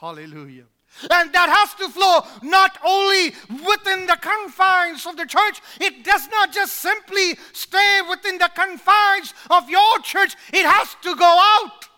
Hallelujah. 0.00 0.64
And 1.10 1.32
that 1.32 1.48
has 1.48 1.74
to 1.74 1.88
flow 1.92 2.20
not 2.42 2.78
only 2.84 3.34
within 3.66 4.06
the 4.06 4.18
confines 4.20 5.06
of 5.06 5.16
the 5.16 5.26
church, 5.26 5.60
it 5.80 6.04
does 6.04 6.28
not 6.28 6.52
just 6.52 6.76
simply 6.76 7.38
stay 7.52 8.00
within 8.08 8.38
the 8.38 8.50
confines 8.54 9.34
of 9.50 9.68
your 9.70 10.00
church, 10.00 10.34
it 10.52 10.64
has 10.64 10.96
to 11.02 11.14
go 11.14 11.60
out. 11.60 11.88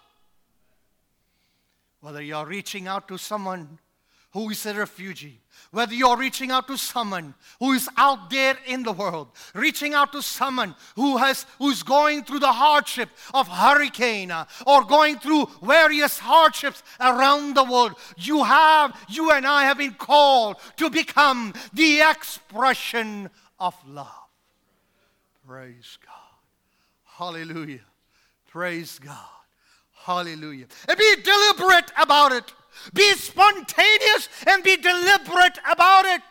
Whether 2.01 2.23
you're 2.23 2.45
reaching 2.45 2.89
out 2.89 3.09
to 3.09 3.17
someone 3.17 3.79
who 4.33 4.51
is 4.51 4.65
a 4.67 4.75
refugee, 4.75 5.41
whether 5.71 5.95
you're 5.95 6.17
reaching 6.17 6.51
out 6.51 6.67
to 6.67 6.77
someone 6.77 7.35
who 7.59 7.73
is 7.73 7.89
out 7.97 8.31
there 8.31 8.57
in 8.67 8.83
the 8.83 8.93
world, 8.93 9.29
reaching 9.55 9.95
out 9.95 10.13
to 10.13 10.23
someone 10.23 10.75
who 10.97 11.19
has 11.19 11.47
who's 11.59 11.83
going 11.83 12.25
through 12.25 12.39
the 12.39 12.53
hardship 12.53 13.09
of 13.35 13.47
hurricane 13.49 14.31
uh, 14.31 14.45
or 14.67 14.85
going 14.85 15.19
through 15.19 15.49
various 15.63 16.19
hardships 16.19 16.83
around 17.01 17.55
the 17.55 17.65
world, 17.65 17.95
you 18.17 18.43
have 18.43 18.99
you 19.09 19.31
and 19.31 19.47
I 19.47 19.65
have 19.65 19.79
been 19.79 19.95
called 19.95 20.57
to 20.77 20.91
become 20.91 21.53
the 21.73 22.01
expression 22.01 23.31
of 23.59 23.75
love. 23.87 24.09
Praise 25.47 25.99
God. 26.05 26.15
Hallelujah. 27.05 27.81
Praise 28.49 28.99
God. 28.99 29.17
Hallelujah. 29.95 30.67
And 30.89 30.99
be 30.99 31.17
deliberate 31.23 31.93
about 32.01 32.33
it. 32.33 32.53
Be 32.95 33.13
spontaneous 33.15 34.29
and 34.47 34.63
be 34.63 34.77
deliberate 34.77 35.59
about 35.71 36.05
it. 36.05 36.23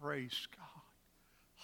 Praise 0.00 0.46
God. 0.56 0.60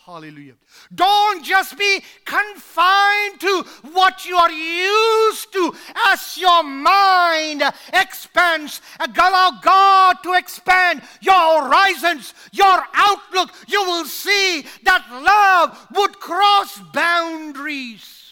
Hallelujah. 0.06 0.54
Don't 0.94 1.44
just 1.44 1.76
be 1.76 2.00
confined 2.24 3.40
to 3.40 3.64
what 3.90 4.24
you 4.24 4.36
are 4.36 4.52
used 4.52 5.52
to 5.52 5.74
as 6.06 6.38
your 6.38 6.62
mind 6.62 7.64
expands. 7.92 8.80
Allow 9.00 9.58
God 9.60 10.18
to 10.22 10.34
expand 10.34 11.02
your 11.20 11.64
horizons, 11.64 12.34
your 12.52 12.84
outlook. 12.94 13.52
You 13.66 13.82
will 13.82 14.04
see 14.04 14.64
that 14.84 15.04
love 15.10 15.88
would 15.92 16.20
cross 16.20 16.78
boundaries. 16.92 18.25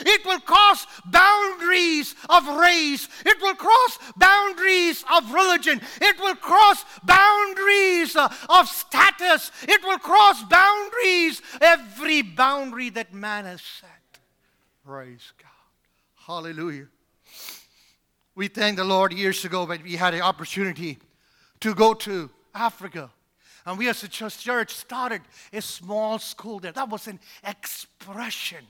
It 0.00 0.24
will 0.24 0.40
cross 0.40 0.86
boundaries 1.04 2.14
of 2.28 2.46
race. 2.48 3.08
It 3.24 3.40
will 3.40 3.54
cross 3.54 3.98
boundaries 4.16 5.04
of 5.14 5.32
religion. 5.32 5.80
It 6.00 6.18
will 6.18 6.36
cross 6.36 6.84
boundaries 7.04 8.16
uh, 8.16 8.32
of 8.48 8.68
status. 8.68 9.50
It 9.62 9.82
will 9.82 9.98
cross 9.98 10.42
boundaries, 10.44 11.42
every 11.60 12.22
boundary 12.22 12.90
that 12.90 13.12
man 13.12 13.44
has 13.44 13.60
set. 13.60 13.90
Praise 14.84 15.32
God. 15.38 15.48
Hallelujah. 16.26 16.88
We 18.34 18.48
thank 18.48 18.76
the 18.76 18.84
Lord 18.84 19.12
years 19.12 19.44
ago 19.44 19.64
when 19.64 19.82
we 19.82 19.96
had 19.96 20.14
an 20.14 20.22
opportunity 20.22 20.98
to 21.60 21.74
go 21.74 21.92
to 21.94 22.30
Africa. 22.54 23.10
And 23.66 23.78
we 23.78 23.88
as 23.88 24.02
a 24.02 24.08
church 24.08 24.74
started 24.74 25.22
a 25.52 25.60
small 25.60 26.18
school 26.18 26.58
there. 26.58 26.72
That 26.72 26.88
was 26.88 27.06
an 27.06 27.20
expression 27.46 28.64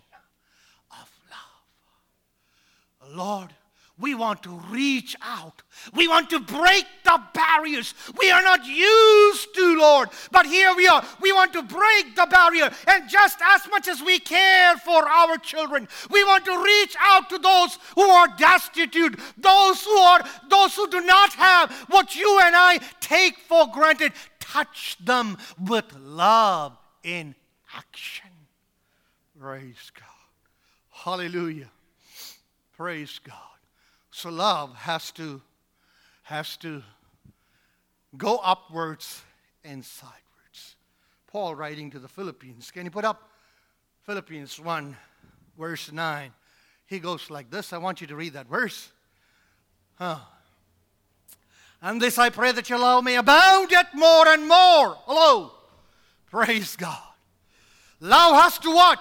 Lord, 3.11 3.53
we 3.99 4.15
want 4.15 4.43
to 4.43 4.51
reach 4.71 5.15
out. 5.23 5.63
We 5.95 6.09
want 6.09 6.31
to 6.31 6.41
break 6.41 6.87
the 7.05 7.23
barriers. 7.35 7.95
We 8.19 8.31
are 8.31 8.43
not 8.43 8.65
used 8.65 9.55
to, 9.55 9.77
Lord, 9.79 10.09
but 10.31 10.47
here 10.47 10.75
we 10.75 10.89
are. 10.89 11.05
We 11.21 11.33
want 11.33 11.53
to 11.53 11.63
break 11.63 12.17
the 12.17 12.27
barrier. 12.29 12.71
And 12.89 13.09
just 13.09 13.39
as 13.43 13.69
much 13.71 13.89
as 13.89 14.03
we 14.03 14.19
care 14.19 14.77
for 14.79 15.07
our 15.09 15.37
children, 15.39 15.89
we 16.11 16.25
want 16.25 16.45
to 16.47 16.63
reach 16.63 16.97
out 16.99 17.29
to 17.31 17.39
those 17.39 17.79
who 17.95 18.03
are 18.03 18.29
destitute, 18.37 19.19
those 19.37 19.83
who 19.85 19.97
are 19.97 20.25
those 20.49 20.75
who 20.75 20.89
do 20.89 21.01
not 21.03 21.33
have 21.35 21.71
what 21.89 22.17
you 22.17 22.41
and 22.43 22.57
I 22.57 22.81
take 23.01 23.39
for 23.39 23.69
granted. 23.69 24.13
Touch 24.41 24.97
them 25.01 25.39
with 25.61 25.95
love 25.97 26.77
in 27.05 27.35
action. 27.77 28.31
Praise 29.39 29.93
God. 29.95 30.09
Hallelujah. 30.91 31.71
Praise 32.83 33.21
God. 33.23 33.37
So 34.11 34.29
love 34.29 34.75
has 34.75 35.13
to 35.13 35.41
has 36.25 36.57
to 36.57 36.83
go 38.17 38.39
upwards 38.39 39.23
and 39.63 39.85
sidewards. 39.85 40.75
Paul 41.29 41.55
writing 41.55 41.93
to 41.93 42.01
the 42.01 42.09
Philippians. 42.09 42.73
Can 42.73 42.85
you 42.85 42.91
put 42.91 43.05
up 43.05 43.31
Philippians 44.03 44.59
1 44.59 44.97
verse 45.57 45.93
9? 45.93 46.33
He 46.87 46.99
goes 46.99 47.31
like 47.31 47.53
this. 47.53 47.73
I 47.73 47.79
want 47.79 48.01
you 48.01 48.09
to 48.09 48.17
read 48.17 48.33
that 48.33 48.49
verse. 48.49 48.91
Huh. 49.95 50.19
And 51.81 52.03
this 52.03 52.19
I 52.19 52.31
pray 52.31 52.51
that 52.51 52.69
your 52.69 52.81
love 52.81 53.05
may 53.05 53.15
abound 53.15 53.71
yet 53.71 53.95
more 53.95 54.27
and 54.27 54.49
more. 54.49 54.97
Hello. 55.07 55.53
Praise 56.29 56.75
God. 56.75 56.99
Love 58.01 58.43
has 58.43 58.59
to 58.59 58.75
what? 58.75 58.99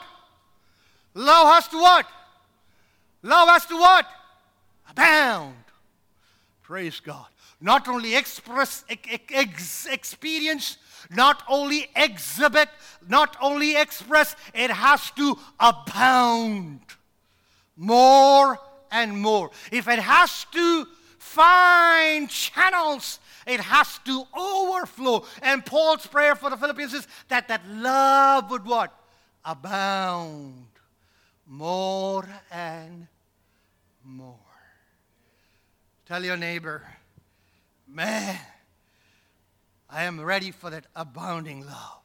Love 1.16 1.48
has 1.48 1.68
to 1.70 1.78
what? 1.78 2.06
Love 3.24 3.50
has 3.50 3.66
to 3.68 3.78
what? 3.78 4.06
Abound. 4.90 5.56
Praise 6.64 7.00
God. 7.00 7.28
Not 7.60 7.88
only 7.88 8.16
express, 8.16 8.84
ex, 8.90 9.86
experience, 9.86 10.78
not 11.12 11.44
only 11.48 11.90
exhibit, 11.96 12.70
not 13.08 13.38
only 13.40 13.76
express, 13.76 14.36
it 14.54 14.72
has 14.72 15.12
to 15.12 15.38
abound 15.60 16.80
more 17.78 18.60
and 18.92 19.22
more. 19.22 19.52
If 19.72 19.88
it 19.88 20.00
has 20.00 20.46
to 20.54 20.88
find 21.20 22.30
channels, 22.30 23.20
it 23.46 23.60
has 23.60 24.00
to 24.06 24.24
overflow. 24.36 25.26
And 25.44 25.64
Paul's 25.64 26.08
prayer 26.08 26.36
for 26.36 26.50
the 26.50 26.58
Philippians 26.58 26.94
is 26.94 27.08
that 27.30 27.48
that 27.48 27.62
love 27.68 28.50
would 28.50 28.66
what? 28.66 28.92
Abound 29.46 30.66
more 31.52 32.26
and 32.50 33.08
more. 34.06 34.38
Tell 36.06 36.24
your 36.24 36.38
neighbor, 36.38 36.82
man, 37.86 38.40
I 39.90 40.04
am 40.04 40.22
ready 40.22 40.52
for 40.52 40.70
that 40.70 40.86
abounding 40.96 41.66
love. 41.66 42.00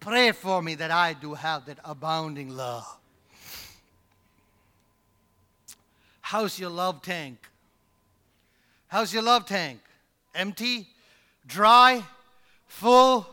Pray 0.00 0.32
for 0.32 0.60
me 0.60 0.74
that 0.74 0.90
I 0.90 1.14
do 1.14 1.32
have 1.32 1.64
that 1.64 1.78
abounding 1.82 2.50
love. 2.50 2.86
How's 6.20 6.58
your 6.58 6.70
love 6.70 7.00
tank? 7.00 7.38
How's 8.86 9.14
your 9.14 9.22
love 9.22 9.46
tank? 9.46 9.80
Empty, 10.34 10.86
dry, 11.46 12.02
full, 12.66 13.26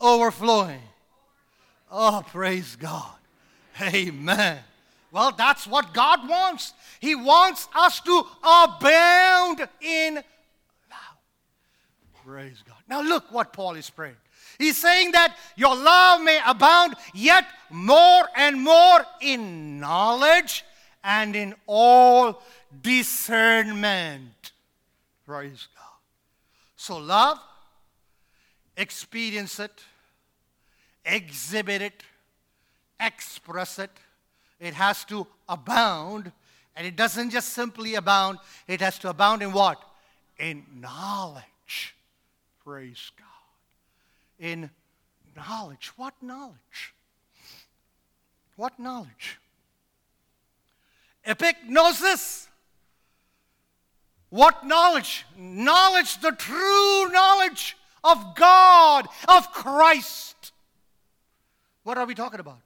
overflowing. 0.00 0.82
Oh, 1.94 2.24
praise 2.26 2.74
God. 2.74 3.12
Amen. 3.80 4.58
Well, 5.12 5.32
that's 5.32 5.66
what 5.66 5.92
God 5.92 6.26
wants. 6.26 6.72
He 7.00 7.14
wants 7.14 7.68
us 7.74 8.00
to 8.00 8.24
abound 8.42 9.68
in 9.82 10.14
love. 10.14 10.24
Praise 12.24 12.64
God. 12.66 12.78
Now, 12.88 13.02
look 13.02 13.30
what 13.30 13.52
Paul 13.52 13.76
is 13.76 13.90
praying. 13.90 14.16
He's 14.58 14.78
saying 14.78 15.12
that 15.12 15.36
your 15.54 15.76
love 15.76 16.22
may 16.22 16.40
abound 16.46 16.94
yet 17.12 17.44
more 17.68 18.24
and 18.36 18.62
more 18.62 19.04
in 19.20 19.78
knowledge 19.78 20.64
and 21.04 21.36
in 21.36 21.54
all 21.66 22.42
discernment. 22.80 24.52
Praise 25.26 25.68
God. 25.76 25.84
So, 26.76 26.96
love, 26.96 27.38
experience 28.78 29.60
it, 29.60 29.72
exhibit 31.04 31.82
it, 31.82 32.02
express 33.00 33.78
it 33.78 33.90
it 34.62 34.74
has 34.74 35.04
to 35.06 35.26
abound. 35.48 36.30
And 36.76 36.86
it 36.86 36.96
doesn't 36.96 37.30
just 37.30 37.48
simply 37.48 37.96
abound, 37.96 38.38
it 38.66 38.80
has 38.80 38.98
to 39.00 39.10
abound 39.10 39.42
in 39.42 39.52
what? 39.52 39.82
In 40.38 40.64
knowledge. 40.80 41.94
Praise 42.64 43.10
God. 43.18 44.46
In 44.48 44.70
knowledge. 45.36 45.92
What 45.96 46.14
knowledge? 46.22 46.94
What 48.56 48.78
knowledge? 48.78 49.38
Epignosis. 51.26 52.46
What 54.30 54.64
knowledge? 54.66 55.26
Knowledge, 55.36 56.20
the 56.20 56.32
true 56.32 57.10
knowledge 57.10 57.76
of 58.02 58.34
God, 58.36 59.08
of 59.28 59.50
Christ. 59.52 60.41
What 61.84 61.98
are 61.98 62.06
we 62.06 62.14
talking 62.14 62.40
about? 62.40 62.60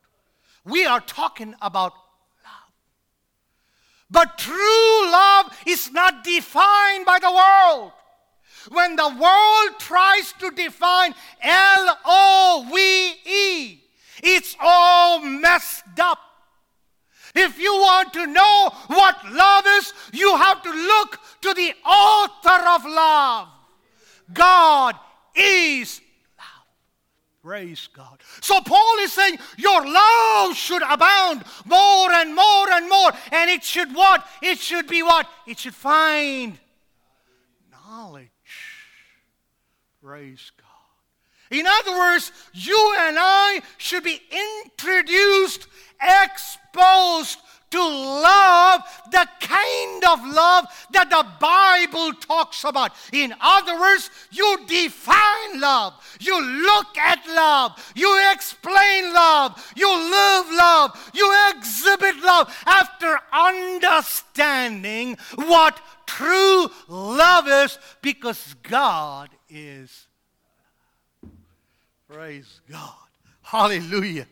We 0.65 0.85
are 0.85 1.01
talking 1.01 1.55
about 1.63 1.93
love. 2.45 2.73
But 4.11 4.39
true 4.39 5.11
love 5.11 5.57
is 5.67 5.91
not 5.93 6.25
defined 6.25 7.07
by 7.07 7.19
the 7.21 7.31
world. 7.31 7.93
When 8.71 8.97
the 8.97 9.09
world 9.09 9.79
tries 9.79 10.33
to 10.41 10.51
define 10.51 11.15
L 11.41 11.99
O 12.05 12.67
V 12.73 13.31
E, 13.31 13.81
it's 14.23 14.57
all 14.61 15.21
messed 15.21 15.85
up. 16.01 16.19
If 17.35 17.59
you 17.59 17.73
want 17.75 18.13
to 18.15 18.27
know 18.27 18.71
what 18.89 19.17
love 19.31 19.65
is, 19.67 19.93
you 20.13 20.37
have 20.37 20.63
to 20.63 20.71
look 20.71 21.21
to 21.43 21.55
the 21.55 21.75
author 21.87 22.69
of 22.71 22.85
love. 22.87 23.49
God 24.33 24.97
is 25.35 26.01
Praise 27.47 27.89
God. 27.93 28.21
So 28.41 28.61
Paul 28.61 28.99
is 29.03 29.13
saying 29.13 29.39
your 29.57 29.87
love 29.87 30.57
should 30.57 30.83
abound 30.83 31.45
more 31.65 32.11
and 32.11 32.35
more 32.35 32.71
and 32.73 32.89
more. 32.89 33.13
And 33.31 33.49
it 33.49 33.63
should 33.63 33.95
what? 33.95 34.27
It 34.43 34.59
should 34.59 34.89
be 34.89 35.05
what? 35.05 35.29
It 35.47 35.61
should 35.61 35.77
find 35.77 36.59
knowledge. 37.71 38.27
Praise 40.03 40.51
God. 40.57 41.57
In 41.57 41.69
other 41.69 41.97
words, 41.97 42.33
you 42.53 42.97
and 42.99 43.17
I 43.17 43.61
should 43.79 44.03
be 44.03 44.21
introduced, 44.65 45.69
exposed 46.03 47.39
to 47.71 47.79
love 47.79 48.83
the 49.11 49.27
kind 49.41 50.05
of 50.05 50.27
love 50.27 50.67
that 50.93 51.11
the 51.11 51.27
Bible 51.41 52.13
talks 52.15 52.65
about. 52.65 52.93
In 53.13 53.35
other 53.41 53.79
words, 53.79 54.11
you 54.31 54.59
define 54.67 55.61
love, 55.61 55.95
you 56.21 56.41
look 56.41 56.97
at 56.97 57.27
love, 57.27 57.93
you 57.95 58.21
explain 58.33 59.13
love, 59.13 59.73
you 59.77 59.89
live 59.89 60.47
love, 60.53 61.11
you 61.15 61.51
exhibit 61.51 62.17
love 62.23 62.55
after 62.67 63.19
understanding 63.33 65.17
what 65.35 65.81
true 66.07 66.69
love 66.89 67.47
is 67.49 67.79
because 68.01 68.55
God 68.63 69.31
is. 69.49 70.07
Praise 72.09 72.61
God. 72.71 72.95
Hallelujah. 73.43 74.27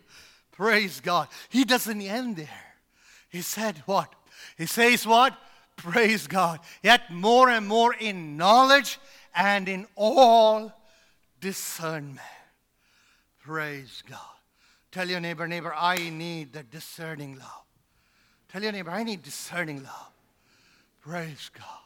Praise 0.52 1.00
God. 1.00 1.28
He 1.48 1.64
doesn't 1.64 2.00
end 2.00 2.36
there. 2.36 2.73
He 3.34 3.42
said 3.42 3.82
what? 3.86 4.14
He 4.56 4.64
says 4.66 5.04
what? 5.04 5.36
Praise 5.74 6.28
God. 6.28 6.60
Yet 6.84 7.10
more 7.10 7.50
and 7.50 7.66
more 7.66 7.92
in 7.92 8.36
knowledge 8.36 9.00
and 9.34 9.68
in 9.68 9.88
all 9.96 10.72
discernment. 11.40 12.20
Praise 13.40 14.04
God. 14.08 14.20
Tell 14.92 15.10
your 15.10 15.18
neighbor, 15.18 15.48
neighbor, 15.48 15.74
I 15.76 16.10
need 16.10 16.52
the 16.52 16.62
discerning 16.62 17.36
love. 17.36 17.64
Tell 18.52 18.62
your 18.62 18.70
neighbor, 18.70 18.92
I 18.92 19.02
need 19.02 19.22
discerning 19.22 19.82
love. 19.82 20.12
Praise 21.00 21.50
God. 21.52 21.82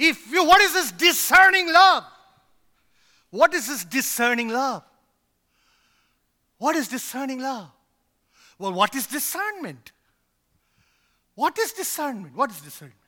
If 0.00 0.32
you, 0.32 0.44
what 0.44 0.60
is 0.62 0.72
this 0.72 0.90
discerning 0.90 1.72
love? 1.72 2.02
What 3.30 3.54
is 3.54 3.68
this 3.68 3.84
discerning 3.84 4.48
love? 4.48 4.82
What 6.58 6.74
is 6.74 6.88
discerning 6.88 7.38
love? 7.38 7.70
Well, 8.58 8.72
what 8.72 8.96
is 8.96 9.06
discernment? 9.06 9.92
What 11.42 11.58
is 11.58 11.72
discernment? 11.72 12.36
What 12.36 12.52
is 12.52 12.60
discernment? 12.60 13.00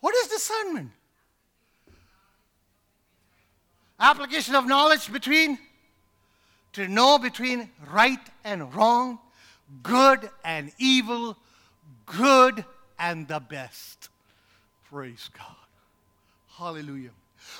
What 0.00 0.14
is 0.16 0.26
discernment? 0.26 0.90
Application 3.98 4.54
of 4.54 4.66
knowledge 4.66 5.10
between, 5.10 5.58
to 6.74 6.86
know 6.88 7.18
between 7.18 7.70
right 7.90 8.18
and 8.44 8.74
wrong, 8.74 9.18
good 9.82 10.28
and 10.44 10.72
evil, 10.78 11.38
good 12.04 12.62
and 12.98 13.26
the 13.28 13.40
best. 13.40 14.10
Praise 14.90 15.30
God. 15.38 15.56
Hallelujah. 16.58 17.12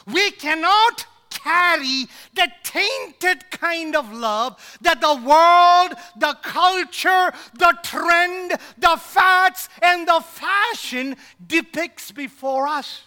We 0.05 0.33
cannot 0.33 1.07
carry 1.43 2.07
the 2.35 2.49
tainted 2.63 3.51
kind 3.51 3.97
of 3.97 4.13
love 4.13 4.79
that 4.81 5.01
the 5.01 5.15
world, 5.15 5.99
the 6.17 6.37
culture, 6.43 7.33
the 7.59 7.77
trend, 7.83 8.53
the 8.79 8.97
fads, 8.99 9.69
and 9.83 10.07
the 10.07 10.21
fashion 10.21 11.17
depicts 11.47 12.13
before 12.13 12.67
us. 12.69 13.03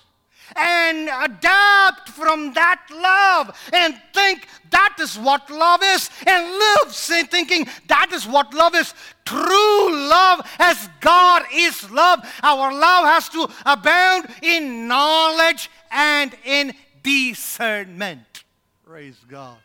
And 0.55 1.09
adapt 1.09 2.09
from 2.09 2.53
that 2.53 2.81
love 2.91 3.57
and 3.73 3.95
think 4.13 4.47
that 4.71 4.97
is 4.99 5.17
what 5.17 5.49
love 5.49 5.81
is, 5.83 6.09
and 6.27 6.45
live 6.45 6.93
thinking 7.29 7.67
that 7.87 8.11
is 8.11 8.27
what 8.27 8.53
love 8.53 8.75
is. 8.75 8.93
True 9.25 10.09
love, 10.09 10.41
as 10.59 10.89
God 10.99 11.43
is 11.53 11.89
love, 11.89 12.19
our 12.43 12.73
love 12.73 13.05
has 13.05 13.29
to 13.29 13.47
abound 13.65 14.27
in 14.41 14.87
knowledge 14.87 15.69
and 15.91 16.35
in 16.43 16.73
discernment. 17.03 18.43
Praise 18.85 19.19
God. 19.27 19.57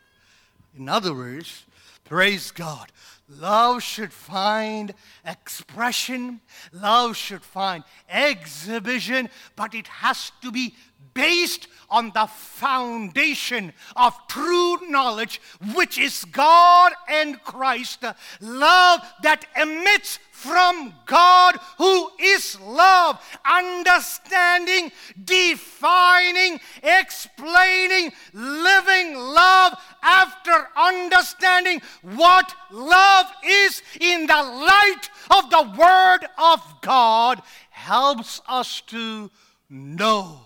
In 0.77 0.89
other 0.89 1.15
words, 1.15 1.65
praise 2.05 2.51
God. 2.51 2.93
Love 3.29 3.83
should 3.83 4.13
find 4.13 4.95
expression, 5.25 6.41
love 6.73 7.15
should 7.15 7.43
find 7.43 7.85
exhibition, 8.09 9.29
but 9.55 9.75
it 9.75 9.87
has 9.87 10.33
to 10.41 10.51
be 10.51 10.75
based 11.13 11.69
on 11.91 12.11
the 12.15 12.27
foundation 12.27 13.73
of 13.97 14.15
true 14.29 14.79
knowledge, 14.89 15.41
which 15.75 15.99
is 15.99 16.25
God 16.27 16.93
and 17.09 17.43
Christ. 17.43 18.05
Love 18.41 19.01
that 19.23 19.45
emits 19.61 20.19
from 20.39 20.95
God 21.05 21.57
who 21.79 22.11
is 22.21 22.59
love, 22.61 23.21
understanding, 23.45 24.93
defining, 25.25 26.61
explaining, 26.81 28.13
living 28.33 29.17
love 29.17 29.75
after 30.01 30.69
understanding 30.77 31.83
what 32.03 32.55
love 32.71 33.27
is 33.45 33.83
in 34.01 34.27
the 34.27 34.43
light 34.43 35.11
of 35.33 35.51
the 35.51 35.75
Word 35.77 36.21
of 36.39 36.63
God 36.83 37.43
helps 37.71 38.41
us 38.49 38.81
to 38.83 39.33
know, 39.69 40.41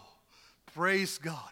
praise 0.74 1.18
God, 1.18 1.50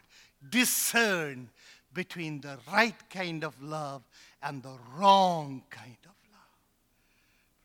discern 0.49 1.49
between 1.93 2.41
the 2.41 2.57
right 2.71 2.95
kind 3.11 3.43
of 3.43 3.61
love 3.61 4.01
and 4.41 4.63
the 4.63 4.77
wrong 4.95 5.61
kind. 5.69 6.00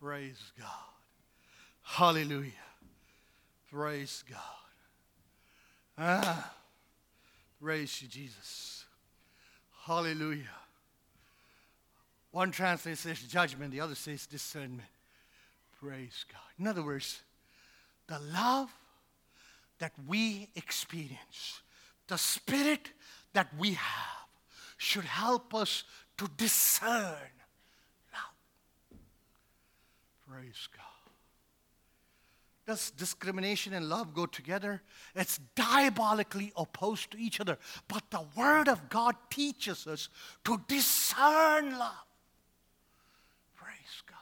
Praise 0.06 0.52
God. 0.56 0.68
Hallelujah. 1.82 2.52
Praise 3.72 4.22
God. 4.30 4.38
Ah, 5.98 6.52
praise 7.60 8.00
you, 8.00 8.06
Jesus. 8.06 8.84
Hallelujah. 9.84 10.44
One 12.30 12.52
translation 12.52 12.94
says 12.94 13.18
judgment, 13.22 13.72
the 13.72 13.80
other 13.80 13.96
says 13.96 14.26
discernment. 14.28 14.88
Praise 15.82 16.24
God. 16.32 16.52
In 16.56 16.68
other 16.68 16.84
words, 16.84 17.22
the 18.06 18.20
love 18.32 18.70
that 19.80 19.90
we 20.06 20.46
experience, 20.54 21.62
the 22.06 22.16
spirit 22.16 22.92
that 23.32 23.48
we 23.58 23.72
have, 23.72 24.28
should 24.76 25.02
help 25.02 25.52
us 25.52 25.82
to 26.16 26.30
discern. 26.36 27.16
Praise 30.28 30.68
God. 30.76 30.82
Does 32.66 32.90
discrimination 32.90 33.72
and 33.74 33.88
love 33.88 34.12
go 34.12 34.26
together? 34.26 34.82
It's 35.14 35.38
diabolically 35.54 36.52
opposed 36.56 37.12
to 37.12 37.18
each 37.18 37.40
other. 37.40 37.58
But 37.86 38.10
the 38.10 38.24
Word 38.36 38.68
of 38.68 38.88
God 38.88 39.14
teaches 39.30 39.86
us 39.86 40.08
to 40.44 40.60
discern 40.66 41.78
love. 41.78 41.92
Praise 43.54 44.02
God. 44.04 44.16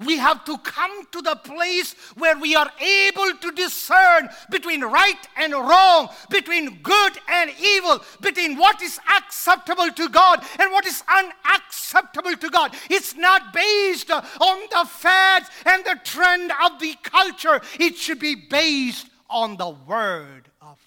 We 0.00 0.16
have 0.18 0.44
to 0.44 0.58
come 0.58 1.06
to 1.12 1.22
the 1.22 1.36
place 1.36 1.94
where 2.16 2.38
we 2.38 2.54
are 2.54 2.70
able 2.80 3.32
to 3.40 3.52
discern 3.52 4.28
between 4.50 4.82
right 4.82 5.28
and 5.36 5.52
wrong, 5.52 6.08
between 6.30 6.80
good 6.82 7.12
and 7.28 7.50
evil, 7.60 8.02
between 8.20 8.56
what 8.56 8.80
is 8.82 8.98
acceptable 9.16 9.90
to 9.90 10.08
God 10.08 10.44
and 10.58 10.72
what 10.72 10.86
is 10.86 11.02
unacceptable 11.08 12.36
to 12.36 12.50
God. 12.50 12.74
It's 12.90 13.14
not 13.14 13.52
based 13.52 14.10
on 14.10 14.60
the 14.70 14.88
fads 14.88 15.50
and 15.66 15.84
the 15.84 15.98
trend 16.04 16.52
of 16.64 16.80
the 16.80 16.94
culture, 17.02 17.60
it 17.78 17.96
should 17.96 18.18
be 18.18 18.34
based 18.34 19.08
on 19.28 19.56
the 19.56 19.70
Word 19.70 20.48
of 20.60 20.78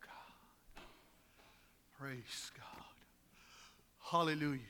God. 0.00 0.82
Praise 1.98 2.50
God. 2.56 2.84
Hallelujah. 4.10 4.60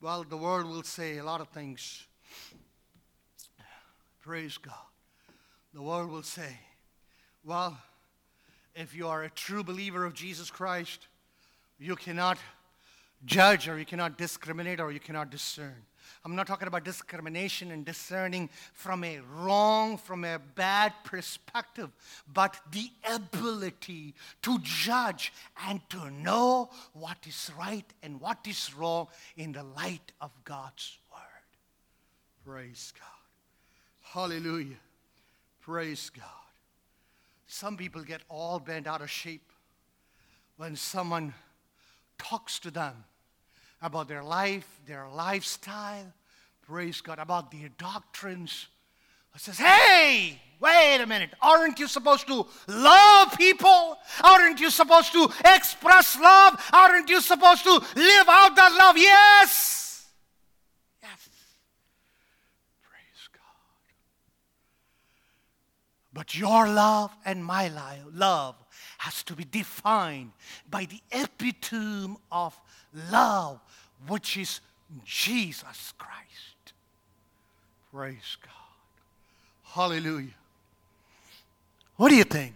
Well, 0.00 0.24
the 0.24 0.36
world 0.36 0.66
will 0.66 0.82
say 0.82 1.18
a 1.18 1.24
lot 1.24 1.40
of 1.40 1.48
things. 1.48 2.06
Praise 4.30 4.58
God. 4.58 4.74
The 5.74 5.82
world 5.82 6.08
will 6.08 6.22
say, 6.22 6.56
well, 7.42 7.76
if 8.76 8.94
you 8.94 9.08
are 9.08 9.24
a 9.24 9.30
true 9.30 9.64
believer 9.64 10.04
of 10.04 10.14
Jesus 10.14 10.52
Christ, 10.52 11.08
you 11.80 11.96
cannot 11.96 12.38
judge 13.24 13.68
or 13.68 13.76
you 13.76 13.84
cannot 13.84 14.16
discriminate 14.16 14.78
or 14.78 14.92
you 14.92 15.00
cannot 15.00 15.30
discern. 15.30 15.74
I'm 16.24 16.36
not 16.36 16.46
talking 16.46 16.68
about 16.68 16.84
discrimination 16.84 17.72
and 17.72 17.84
discerning 17.84 18.50
from 18.72 19.02
a 19.02 19.18
wrong, 19.34 19.98
from 19.98 20.24
a 20.24 20.38
bad 20.38 20.92
perspective, 21.02 21.90
but 22.32 22.56
the 22.70 22.88
ability 23.12 24.14
to 24.42 24.60
judge 24.62 25.32
and 25.66 25.80
to 25.90 26.08
know 26.08 26.70
what 26.92 27.16
is 27.26 27.50
right 27.58 27.92
and 28.00 28.20
what 28.20 28.46
is 28.46 28.72
wrong 28.76 29.08
in 29.36 29.50
the 29.50 29.64
light 29.64 30.12
of 30.20 30.30
God's 30.44 30.98
Word. 31.10 31.18
Praise 32.44 32.92
God. 32.96 33.19
Hallelujah. 34.12 34.76
Praise 35.60 36.10
God. 36.10 36.24
Some 37.46 37.76
people 37.76 38.02
get 38.02 38.22
all 38.28 38.58
bent 38.58 38.86
out 38.86 39.02
of 39.02 39.10
shape 39.10 39.52
when 40.56 40.76
someone 40.76 41.34
talks 42.18 42.58
to 42.60 42.70
them 42.70 43.04
about 43.80 44.08
their 44.08 44.22
life, 44.22 44.80
their 44.86 45.08
lifestyle, 45.08 46.12
praise 46.66 47.00
God, 47.00 47.18
about 47.18 47.50
their 47.50 47.70
doctrines. 47.78 48.66
It 49.34 49.40
says, 49.40 49.58
hey, 49.58 50.40
wait 50.58 51.00
a 51.00 51.06
minute. 51.06 51.30
Aren't 51.40 51.78
you 51.78 51.86
supposed 51.86 52.26
to 52.26 52.46
love 52.66 53.38
people? 53.38 53.96
Aren't 54.24 54.60
you 54.60 54.70
supposed 54.70 55.12
to 55.12 55.30
express 55.44 56.18
love? 56.18 56.60
Aren't 56.72 57.08
you 57.08 57.20
supposed 57.20 57.62
to 57.62 57.72
live 57.72 58.28
out 58.28 58.56
that 58.56 58.76
love? 58.76 58.98
Yes. 58.98 60.08
Praise 62.82 63.28
God. 63.32 63.40
But 66.12 66.36
your 66.36 66.68
love 66.68 67.12
and 67.24 67.44
my 67.44 67.68
love 68.12 68.56
has 68.98 69.22
to 69.24 69.34
be 69.34 69.44
defined 69.44 70.32
by 70.68 70.86
the 70.86 71.00
epitome 71.12 72.16
of 72.32 72.58
love, 73.10 73.60
which 74.06 74.36
is 74.36 74.60
Jesus 75.04 75.94
Christ. 75.96 76.72
Praise 77.92 78.36
God. 78.42 78.50
Hallelujah. 79.74 80.34
What 81.96 82.08
do 82.08 82.16
you 82.16 82.24
think? 82.24 82.54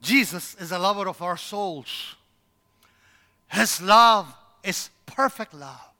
Jesus 0.00 0.54
is 0.60 0.70
a 0.70 0.78
lover 0.78 1.08
of 1.08 1.20
our 1.22 1.36
souls. 1.36 2.14
His 3.48 3.80
love 3.80 4.32
is 4.62 4.90
perfect 5.06 5.54
love. 5.54 5.93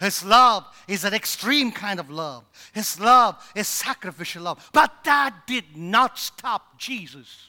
His 0.00 0.24
love 0.24 0.64
is 0.88 1.04
an 1.04 1.14
extreme 1.14 1.72
kind 1.72 1.98
of 1.98 2.10
love. 2.10 2.44
His 2.72 3.00
love 3.00 3.36
is 3.54 3.68
sacrificial 3.68 4.42
love. 4.42 4.68
But 4.72 4.92
that 5.04 5.46
did 5.46 5.76
not 5.76 6.18
stop 6.18 6.78
Jesus 6.78 7.48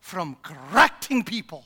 from 0.00 0.36
correcting 0.42 1.24
people. 1.24 1.64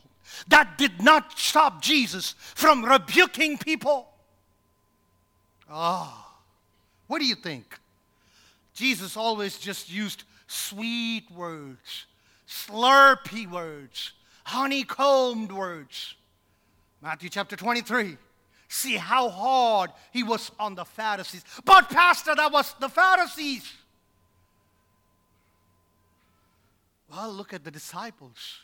That 0.49 0.79
did 0.79 1.03
not 1.03 1.38
stop 1.38 1.83
Jesus 1.83 2.35
from 2.38 2.85
rebuking 2.85 3.59
people. 3.59 4.09
Ah, 5.69 6.27
oh, 6.27 6.40
what 7.07 7.21
do 7.21 7.27
you 7.27 7.35
think? 7.35 7.79
Jesus 8.75 9.16
always 9.16 9.59
just 9.59 9.90
used 9.90 10.25
sweet 10.47 11.31
words, 11.31 12.07
slurpy 12.49 13.49
words, 13.49 14.12
honeycombed 14.45 15.53
words. 15.53 16.14
Matthew 17.03 17.31
chapter 17.31 17.57
23 17.57 18.16
see 18.70 18.96
how 18.96 19.28
hard 19.28 19.90
he 20.12 20.22
was 20.22 20.50
on 20.59 20.74
the 20.74 20.85
Pharisees. 20.85 21.44
But, 21.64 21.90
Pastor, 21.90 22.35
that 22.35 22.52
was 22.52 22.74
the 22.80 22.88
Pharisees. 22.88 23.70
Well, 27.11 27.33
look 27.33 27.52
at 27.52 27.64
the 27.64 27.70
disciples. 27.70 28.61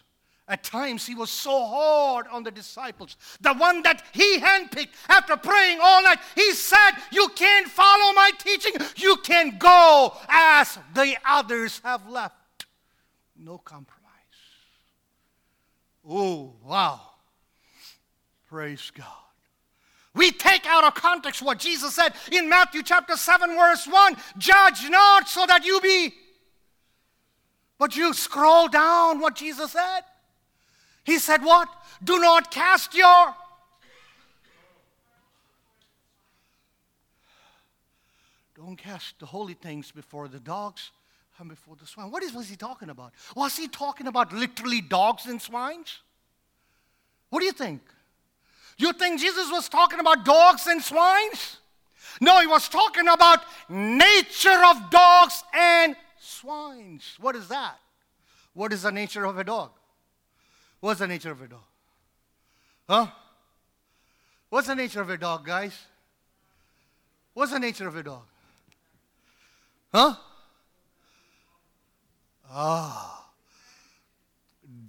At 0.48 0.62
times, 0.62 1.04
he 1.04 1.16
was 1.16 1.28
so 1.28 1.66
hard 1.66 2.28
on 2.28 2.44
the 2.44 2.52
disciples. 2.52 3.16
The 3.40 3.52
one 3.54 3.82
that 3.82 4.04
he 4.12 4.38
handpicked 4.38 4.90
after 5.08 5.36
praying 5.36 5.80
all 5.82 6.04
night, 6.04 6.20
he 6.36 6.52
said, 6.52 6.92
You 7.10 7.28
can't 7.34 7.66
follow 7.66 8.12
my 8.12 8.30
teaching. 8.38 8.74
You 8.94 9.16
can 9.16 9.58
go 9.58 10.16
as 10.28 10.78
the 10.94 11.16
others 11.26 11.80
have 11.82 12.08
left. 12.08 12.66
No 13.36 13.58
compromise. 13.58 13.96
Oh, 16.08 16.54
wow. 16.62 17.00
Praise 18.48 18.92
God. 18.96 19.25
We 20.16 20.32
take 20.32 20.66
out 20.66 20.82
of 20.82 20.94
context 20.94 21.42
what 21.42 21.58
Jesus 21.58 21.94
said 21.94 22.14
in 22.32 22.48
Matthew 22.48 22.82
chapter 22.82 23.16
7, 23.16 23.50
verse 23.50 23.86
1 23.86 24.16
Judge 24.38 24.88
not 24.88 25.28
so 25.28 25.46
that 25.46 25.64
you 25.64 25.80
be. 25.80 26.14
But 27.78 27.94
you 27.94 28.14
scroll 28.14 28.68
down 28.68 29.20
what 29.20 29.36
Jesus 29.36 29.72
said. 29.72 30.00
He 31.04 31.18
said, 31.18 31.44
What? 31.44 31.68
Do 32.02 32.18
not 32.18 32.50
cast 32.50 32.94
your. 32.94 33.34
Don't 38.56 38.76
cast 38.76 39.18
the 39.20 39.26
holy 39.26 39.52
things 39.52 39.92
before 39.92 40.28
the 40.28 40.40
dogs 40.40 40.90
and 41.38 41.50
before 41.50 41.76
the 41.76 41.86
swine. 41.86 42.10
What 42.10 42.22
is, 42.22 42.32
was 42.32 42.48
he 42.48 42.56
talking 42.56 42.88
about? 42.88 43.12
Was 43.34 43.54
he 43.56 43.68
talking 43.68 44.06
about 44.06 44.32
literally 44.32 44.80
dogs 44.80 45.26
and 45.26 45.40
swines? 45.40 45.98
What 47.28 47.40
do 47.40 47.44
you 47.44 47.52
think? 47.52 47.82
You 48.78 48.92
think 48.92 49.20
Jesus 49.20 49.50
was 49.50 49.68
talking 49.68 50.00
about 50.00 50.24
dogs 50.24 50.66
and 50.66 50.82
swines? 50.82 51.58
No, 52.20 52.40
he 52.40 52.46
was 52.46 52.68
talking 52.68 53.08
about 53.08 53.40
nature 53.68 54.62
of 54.66 54.90
dogs 54.90 55.42
and 55.54 55.96
swines. 56.18 57.16
What 57.20 57.36
is 57.36 57.48
that? 57.48 57.78
What 58.54 58.72
is 58.72 58.82
the 58.82 58.92
nature 58.92 59.24
of 59.24 59.38
a 59.38 59.44
dog? 59.44 59.70
What's 60.80 61.00
the 61.00 61.06
nature 61.06 61.30
of 61.30 61.42
a 61.42 61.48
dog? 61.48 61.64
Huh? 62.88 63.06
What's 64.48 64.68
the 64.68 64.74
nature 64.74 65.00
of 65.00 65.10
a 65.10 65.16
dog, 65.16 65.44
guys? 65.44 65.76
What's 67.34 67.52
the 67.52 67.58
nature 67.58 67.88
of 67.88 67.96
a 67.96 68.02
dog? 68.02 68.22
Huh? 69.92 70.14
Ah. 72.50 73.30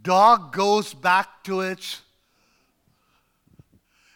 Dog 0.02 0.54
goes 0.54 0.94
back 0.94 1.44
to 1.44 1.62
its 1.62 2.02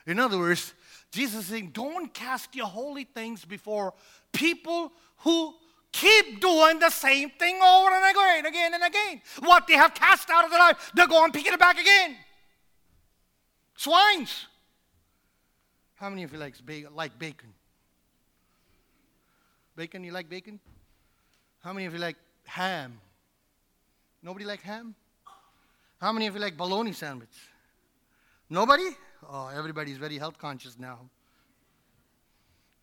in 0.06 0.20
other 0.20 0.38
words, 0.38 0.74
Jesus 1.12 1.42
is 1.42 1.46
saying, 1.48 1.72
don't 1.74 2.14
cast 2.14 2.56
your 2.56 2.68
holy 2.68 3.04
things 3.04 3.46
before 3.46 3.94
people 4.32 4.92
who 5.18 5.54
keep 5.92 6.40
doing 6.40 6.80
the 6.80 6.90
same 6.90 7.30
thing 7.32 7.60
over 7.62 7.92
and 7.92 8.12
again, 8.12 8.46
again 8.46 8.74
and 8.74 8.84
again. 8.84 9.22
What 9.40 9.68
they 9.68 9.74
have 9.74 9.94
cast 9.94 10.30
out 10.30 10.46
of 10.46 10.52
their 10.52 10.60
life, 10.60 10.92
they're 10.96 11.08
going 11.08 11.32
picking 11.32 11.54
it 11.54 11.60
back 11.60 11.80
again. 11.80 12.16
Swines. 13.78 14.46
How 15.96 16.10
many 16.10 16.24
of 16.24 16.32
you 16.34 16.40
like, 16.40 16.56
like 16.96 17.20
bacon? 17.20 17.54
Bacon, 19.76 20.04
you 20.04 20.12
like 20.12 20.30
bacon? 20.30 20.60
How 21.64 21.74
many 21.74 21.86
of 21.86 21.94
you 21.94 22.00
like 22.00 22.16
ham? 22.46 23.00
Nobody 24.24 24.46
like 24.46 24.62
ham? 24.62 24.96
How 26.00 26.12
many 26.12 26.28
of 26.28 26.36
you 26.36 26.42
like 26.42 26.58
bologna 26.58 26.94
sandwich? 26.94 27.30
Nobody? 28.50 28.90
Oh, 29.30 29.48
everybody's 29.48 29.98
very 29.98 30.18
health 30.18 30.38
conscious 30.38 30.78
now. 30.80 31.00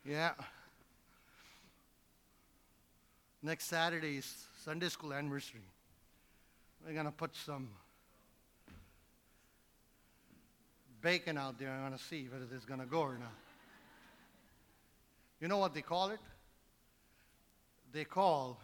Yeah. 0.04 0.32
Next 3.42 3.66
Saturday 3.66 4.16
is 4.18 4.46
Sunday 4.64 4.88
school 4.88 5.12
anniversary. 5.12 5.60
We're 6.86 6.92
going 6.92 7.06
to 7.06 7.12
put 7.12 7.34
some 7.34 7.68
bacon 11.00 11.38
out 11.38 11.58
there. 11.58 11.70
I'm 11.70 11.80
going 11.80 11.92
to 11.92 12.04
see 12.04 12.28
whether 12.30 12.46
it's 12.54 12.64
going 12.64 12.80
to 12.80 12.86
go 12.86 13.00
or 13.00 13.18
not. 13.18 13.34
You 15.40 15.48
know 15.48 15.58
what 15.58 15.74
they 15.74 15.82
call 15.82 16.10
it? 16.10 16.20
They 17.92 18.04
call 18.04 18.60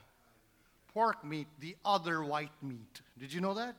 pork 0.93 1.25
meat 1.25 1.47
the 1.61 1.77
other 1.85 2.25
white 2.25 2.51
meat. 2.63 3.01
Did 3.19 3.33
you 3.33 3.41
know 3.41 3.55
that? 3.55 3.75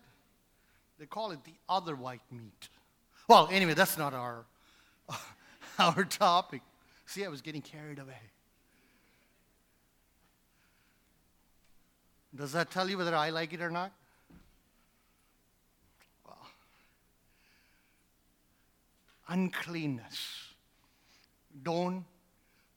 They 0.99 1.05
call 1.05 1.31
it 1.31 1.43
the 1.43 1.55
other 1.67 1.95
white 1.95 2.21
meat. 2.31 2.69
Well, 3.27 3.49
anyway, 3.51 3.73
that's 3.73 3.97
not 3.97 4.13
our, 4.13 4.45
our 5.79 6.03
topic. 6.03 6.61
See, 7.05 7.25
I 7.25 7.27
was 7.27 7.41
getting 7.41 7.61
carried 7.61 7.99
away. 7.99 8.19
Does 12.35 12.51
that 12.51 12.69
tell 12.69 12.89
you 12.89 12.97
whether 12.97 13.15
I 13.15 13.29
like 13.29 13.53
it 13.53 13.61
or 13.61 13.71
not? 13.71 13.91
Well, 16.25 16.47
uncleanness. 19.29 20.53
Don't 21.63 22.03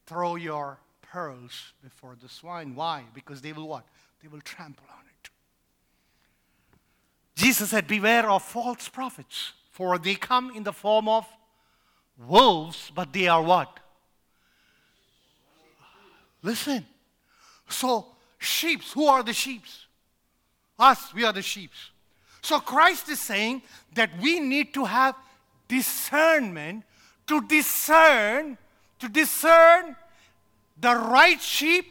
throw 0.06 0.36
your 0.36 0.78
pearls 1.02 1.72
before 1.82 2.16
the 2.20 2.28
swine. 2.28 2.74
Why? 2.74 3.04
Because 3.12 3.42
they 3.42 3.52
will 3.52 3.66
what? 3.66 3.84
They 4.22 4.28
will 4.28 4.40
trample 4.40 4.86
on 4.90 5.04
it. 5.06 5.30
Jesus 7.34 7.70
said, 7.70 7.86
Beware 7.86 8.30
of 8.30 8.42
false 8.42 8.88
prophets 8.88 9.52
for 9.78 9.96
they 9.96 10.16
come 10.16 10.50
in 10.56 10.64
the 10.64 10.72
form 10.72 11.08
of 11.08 11.24
wolves, 12.26 12.90
but 12.96 13.12
they 13.12 13.28
are 13.28 13.40
what? 13.40 13.78
Listen. 16.42 16.84
So, 17.68 18.06
sheep, 18.38 18.82
who 18.92 19.06
are 19.06 19.22
the 19.22 19.32
sheep? 19.32 19.62
Us, 20.80 21.14
we 21.14 21.22
are 21.22 21.32
the 21.32 21.42
sheep. 21.42 21.70
So, 22.42 22.58
Christ 22.58 23.08
is 23.08 23.20
saying 23.20 23.62
that 23.94 24.10
we 24.20 24.40
need 24.40 24.74
to 24.74 24.84
have 24.84 25.14
discernment 25.68 26.82
to 27.28 27.40
discern, 27.42 28.58
to 28.98 29.08
discern 29.08 29.94
the 30.80 30.96
right 30.96 31.40
sheep 31.40 31.86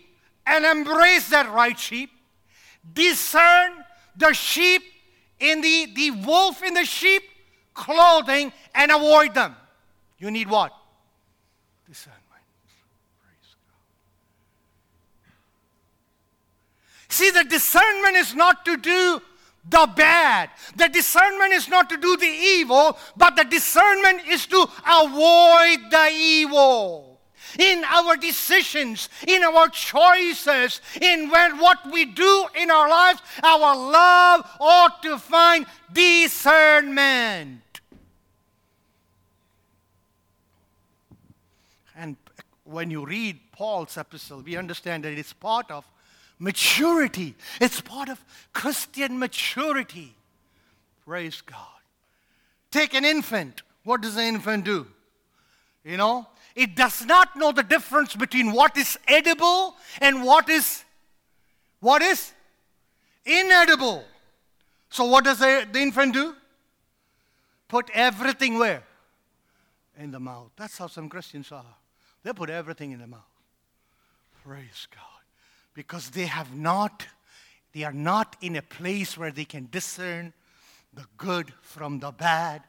and 0.45 0.65
embrace 0.65 1.30
that 1.30 1.50
right 1.54 1.80
sheep. 1.80 2.10
Discern 2.93 3.86
the 4.17 4.34
sheep 4.34 4.82
in 5.39 5.62
the, 5.62 5.88
the 5.95 6.12
wolf 6.12 6.62
in 6.62 6.73
the 6.73 6.84
sheep 6.84 7.23
clothing 7.78 8.52
and 8.76 8.92
avoid 8.92 9.34
them. 9.34 9.56
You 10.18 10.32
need 10.32 10.50
what? 10.50 10.74
Discernment. 11.88 12.24
See, 17.10 17.30
the 17.32 17.46
discernment 17.46 18.18
is 18.18 18.36
not 18.36 18.66
to 18.66 18.76
do 18.78 19.22
the 19.70 19.90
bad. 19.96 20.50
The 20.76 20.90
discernment 20.90 21.54
is 21.54 21.68
not 21.68 21.90
to 21.90 21.98
do 21.98 22.18
the 22.18 22.26
evil, 22.26 22.98
but 23.16 23.36
the 23.36 23.46
discernment 23.46 24.28
is 24.28 24.46
to 24.48 24.68
avoid 24.86 25.90
the 25.90 26.10
evil. 26.13 27.08
in 27.58 27.84
our 27.86 28.18
decisions, 28.18 29.10
in 29.26 29.44
our 29.44 29.70
choices, 29.70 30.82
in 31.02 31.30
when, 31.30 31.58
what 31.60 31.80
we 31.92 32.06
do 32.06 32.46
in 32.56 32.70
our 32.70 32.90
lives, 32.90 33.22
our 33.44 33.76
love 33.76 34.46
ought 34.60 35.02
to 35.02 35.18
find 35.18 35.66
discernment. 35.92 37.62
And 41.96 42.16
when 42.68 42.92
you 42.92 43.06
read 43.06 43.40
Paul's 43.52 43.98
epistle, 43.98 44.42
we 44.42 44.58
understand 44.58 45.04
that 45.06 45.14
it's 45.18 45.34
part 45.34 45.72
of 45.72 45.86
maturity, 46.40 47.36
it's 47.60 47.82
part 47.82 48.10
of 48.10 48.24
Christian 48.54 49.18
maturity. 49.18 50.14
Praise 51.06 51.42
God. 51.42 51.58
Take 52.72 52.94
an 52.94 53.06
infant. 53.06 53.62
What 53.84 54.02
does 54.02 54.18
an 54.18 54.24
infant 54.24 54.66
do? 54.66 54.88
You 55.86 55.96
know, 55.96 56.28
it 56.56 56.76
does 56.76 57.06
not 57.06 57.36
know 57.38 57.54
the 57.54 57.64
difference 57.64 58.16
between 58.16 58.52
what 58.52 58.78
is 58.78 59.00
edible 59.08 59.76
and 60.02 60.24
what 60.24 60.50
is 60.50 60.84
what 61.80 62.02
is 62.02 62.34
inedible. 63.26 64.04
So 64.90 65.06
what 65.06 65.24
does 65.24 65.40
the, 65.40 65.68
the 65.72 65.80
infant 65.80 66.14
do? 66.14 66.36
Put 67.68 67.90
everything 67.94 68.58
where? 68.58 68.84
In 69.98 70.12
the 70.12 70.20
mouth. 70.20 70.52
That's 70.58 70.78
how 70.78 70.88
some 70.88 71.08
Christians 71.10 71.52
are. 71.52 71.76
They 72.24 72.34
put 72.34 72.50
everything 72.50 72.92
in 72.92 73.00
the 73.00 73.08
mouth. 73.08 73.22
Praise 74.44 74.88
God. 74.92 75.04
Because 75.74 76.10
they 76.10 76.26
have 76.26 76.56
not, 76.56 77.06
they 77.74 77.84
are 77.84 77.94
not 77.94 78.36
in 78.42 78.56
a 78.56 78.62
place 78.62 79.18
where 79.18 79.32
they 79.32 79.46
can 79.46 79.68
discern 79.72 80.34
the 80.94 81.06
good 81.18 81.54
from 81.62 82.00
the 82.00 82.12
bad, 82.12 82.64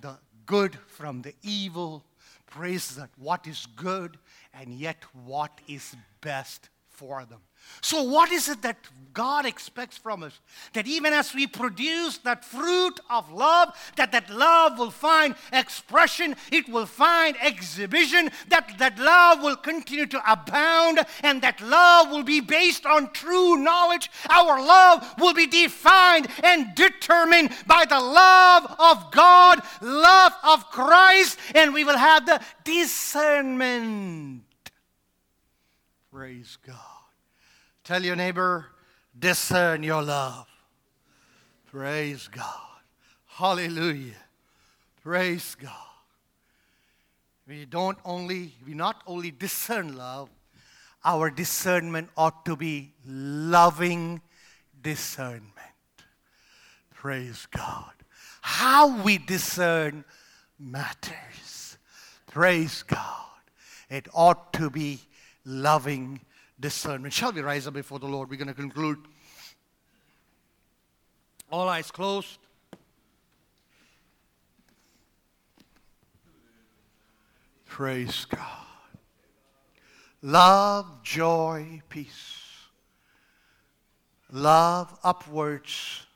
the 0.00 0.18
good 0.46 0.76
from 0.88 1.22
the 1.22 1.34
evil, 1.42 2.04
praise 2.46 2.96
that 2.96 3.10
what 3.16 3.46
is 3.46 3.66
good 3.76 4.18
and 4.52 4.72
yet 4.74 5.04
what 5.24 5.60
is 5.68 5.94
best 6.20 6.68
for 7.00 7.24
them. 7.24 7.40
So, 7.80 8.02
what 8.02 8.30
is 8.30 8.50
it 8.50 8.60
that 8.60 8.76
God 9.14 9.46
expects 9.46 9.96
from 9.96 10.22
us? 10.22 10.38
That 10.74 10.86
even 10.86 11.14
as 11.14 11.34
we 11.34 11.46
produce 11.46 12.18
that 12.18 12.44
fruit 12.44 13.00
of 13.08 13.32
love, 13.32 13.74
that 13.96 14.12
that 14.12 14.28
love 14.28 14.78
will 14.78 14.90
find 14.90 15.34
expression, 15.50 16.36
it 16.52 16.68
will 16.68 16.84
find 16.84 17.36
exhibition, 17.40 18.30
that 18.48 18.74
that 18.78 18.98
love 18.98 19.42
will 19.42 19.56
continue 19.56 20.04
to 20.06 20.30
abound, 20.30 21.00
and 21.22 21.40
that 21.40 21.62
love 21.62 22.10
will 22.10 22.22
be 22.22 22.40
based 22.40 22.84
on 22.84 23.12
true 23.12 23.56
knowledge. 23.56 24.10
Our 24.28 24.60
love 24.60 25.14
will 25.18 25.32
be 25.32 25.46
defined 25.46 26.28
and 26.44 26.74
determined 26.74 27.50
by 27.66 27.86
the 27.86 28.00
love 28.00 28.76
of 28.78 29.10
God, 29.10 29.62
love 29.80 30.34
of 30.44 30.70
Christ, 30.70 31.38
and 31.54 31.72
we 31.72 31.84
will 31.84 31.98
have 31.98 32.26
the 32.26 32.42
discernment. 32.64 34.49
Praise 36.12 36.58
God. 36.66 36.76
Tell 37.84 38.02
your 38.02 38.16
neighbor, 38.16 38.66
discern 39.16 39.84
your 39.84 40.02
love. 40.02 40.48
Praise 41.70 42.26
God. 42.26 42.80
Hallelujah. 43.26 44.16
Praise 45.04 45.54
God. 45.54 45.70
We 47.46 47.64
don't 47.64 47.98
only, 48.04 48.54
we 48.66 48.74
not 48.74 49.02
only 49.06 49.30
discern 49.30 49.96
love, 49.96 50.28
our 51.04 51.30
discernment 51.30 52.10
ought 52.16 52.44
to 52.44 52.56
be 52.56 52.92
loving 53.06 54.20
discernment. 54.82 55.44
Praise 56.92 57.46
God. 57.52 57.92
How 58.40 59.00
we 59.02 59.16
discern 59.16 60.04
matters. 60.58 61.78
Praise 62.26 62.82
God. 62.82 63.26
It 63.88 64.08
ought 64.12 64.52
to 64.54 64.70
be 64.70 65.00
loving 65.50 66.20
discernment. 66.58 67.12
Shall 67.12 67.32
we 67.32 67.40
rise 67.40 67.66
up 67.66 67.74
before 67.74 67.98
the 67.98 68.06
Lord? 68.06 68.30
We're 68.30 68.36
going 68.36 68.48
to 68.48 68.54
conclude. 68.54 68.98
All 71.50 71.68
eyes 71.68 71.90
closed. 71.90 72.38
Praise 77.66 78.24
God. 78.26 78.40
Love, 80.22 81.02
joy, 81.02 81.82
peace. 81.88 82.36
Love 84.30 84.96
upwards. 85.02 86.06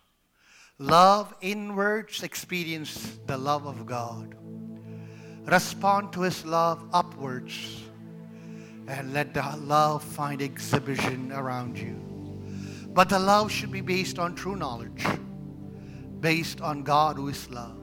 Love 0.78 1.34
inwards. 1.40 2.22
Experience 2.22 3.18
the 3.26 3.36
love 3.36 3.66
of 3.66 3.86
God. 3.86 4.34
Respond 5.46 6.12
to 6.12 6.22
His 6.22 6.44
love 6.44 6.86
upwards 6.92 7.83
and 8.86 9.12
let 9.12 9.32
the 9.34 9.42
love 9.62 10.02
find 10.02 10.42
exhibition 10.42 11.32
around 11.32 11.78
you. 11.78 11.94
But 12.92 13.08
the 13.08 13.18
love 13.18 13.50
should 13.50 13.72
be 13.72 13.80
based 13.80 14.18
on 14.18 14.34
true 14.34 14.56
knowledge, 14.56 15.04
based 16.20 16.60
on 16.60 16.82
God 16.82 17.16
who 17.16 17.28
is 17.28 17.50
love. 17.50 17.78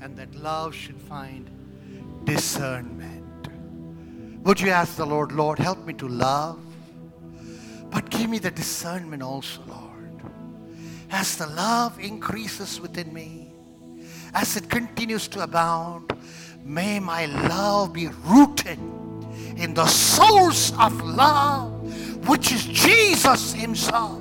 And 0.00 0.16
that 0.16 0.34
love 0.34 0.74
should 0.74 1.00
find 1.00 1.50
discernment. 2.24 3.48
Would 4.44 4.60
you 4.60 4.70
ask 4.70 4.96
the 4.96 5.06
Lord, 5.06 5.32
Lord, 5.32 5.58
help 5.58 5.84
me 5.84 5.94
to 5.94 6.06
love, 6.06 6.60
but 7.90 8.10
give 8.10 8.30
me 8.30 8.38
the 8.38 8.50
discernment 8.50 9.22
also, 9.22 9.62
Lord. 9.66 10.20
As 11.10 11.36
the 11.36 11.46
love 11.46 11.98
increases 11.98 12.80
within 12.80 13.12
me, 13.12 13.52
as 14.34 14.56
it 14.56 14.68
continues 14.68 15.28
to 15.28 15.40
abound, 15.40 16.12
may 16.62 17.00
my 17.00 17.26
love 17.26 17.92
be 17.92 18.08
rooted 18.24 18.78
in 19.56 19.74
the 19.74 19.86
source 19.86 20.72
of 20.78 21.02
love, 21.02 22.28
which 22.28 22.52
is 22.52 22.64
Jesus 22.66 23.52
Himself. 23.52 24.20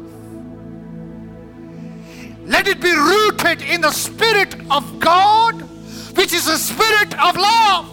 Let 2.46 2.68
it 2.68 2.80
be 2.80 2.92
rooted 2.92 3.62
in 3.64 3.82
the 3.82 3.92
Spirit 3.92 4.56
of 4.70 5.00
God, 5.00 5.62
which 6.16 6.32
is 6.32 6.46
the 6.46 6.58
Spirit 6.58 7.14
of 7.20 7.36
love. 7.36 7.92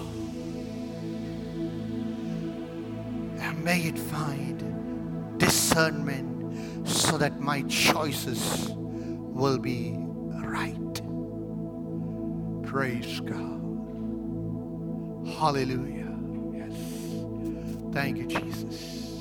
And 3.40 3.64
may 3.64 3.80
it 3.80 3.98
find 3.98 5.38
discernment 5.38 6.86
so 6.86 7.16
that 7.16 7.40
my 7.40 7.62
choices 7.62 8.70
will 8.76 9.58
be 9.58 9.94
right. 10.44 11.02
Praise 12.62 13.20
God. 13.20 13.60
Hallelujah. 15.38 16.01
Thank 17.92 18.16
you, 18.16 18.26
Jesus. 18.26 19.11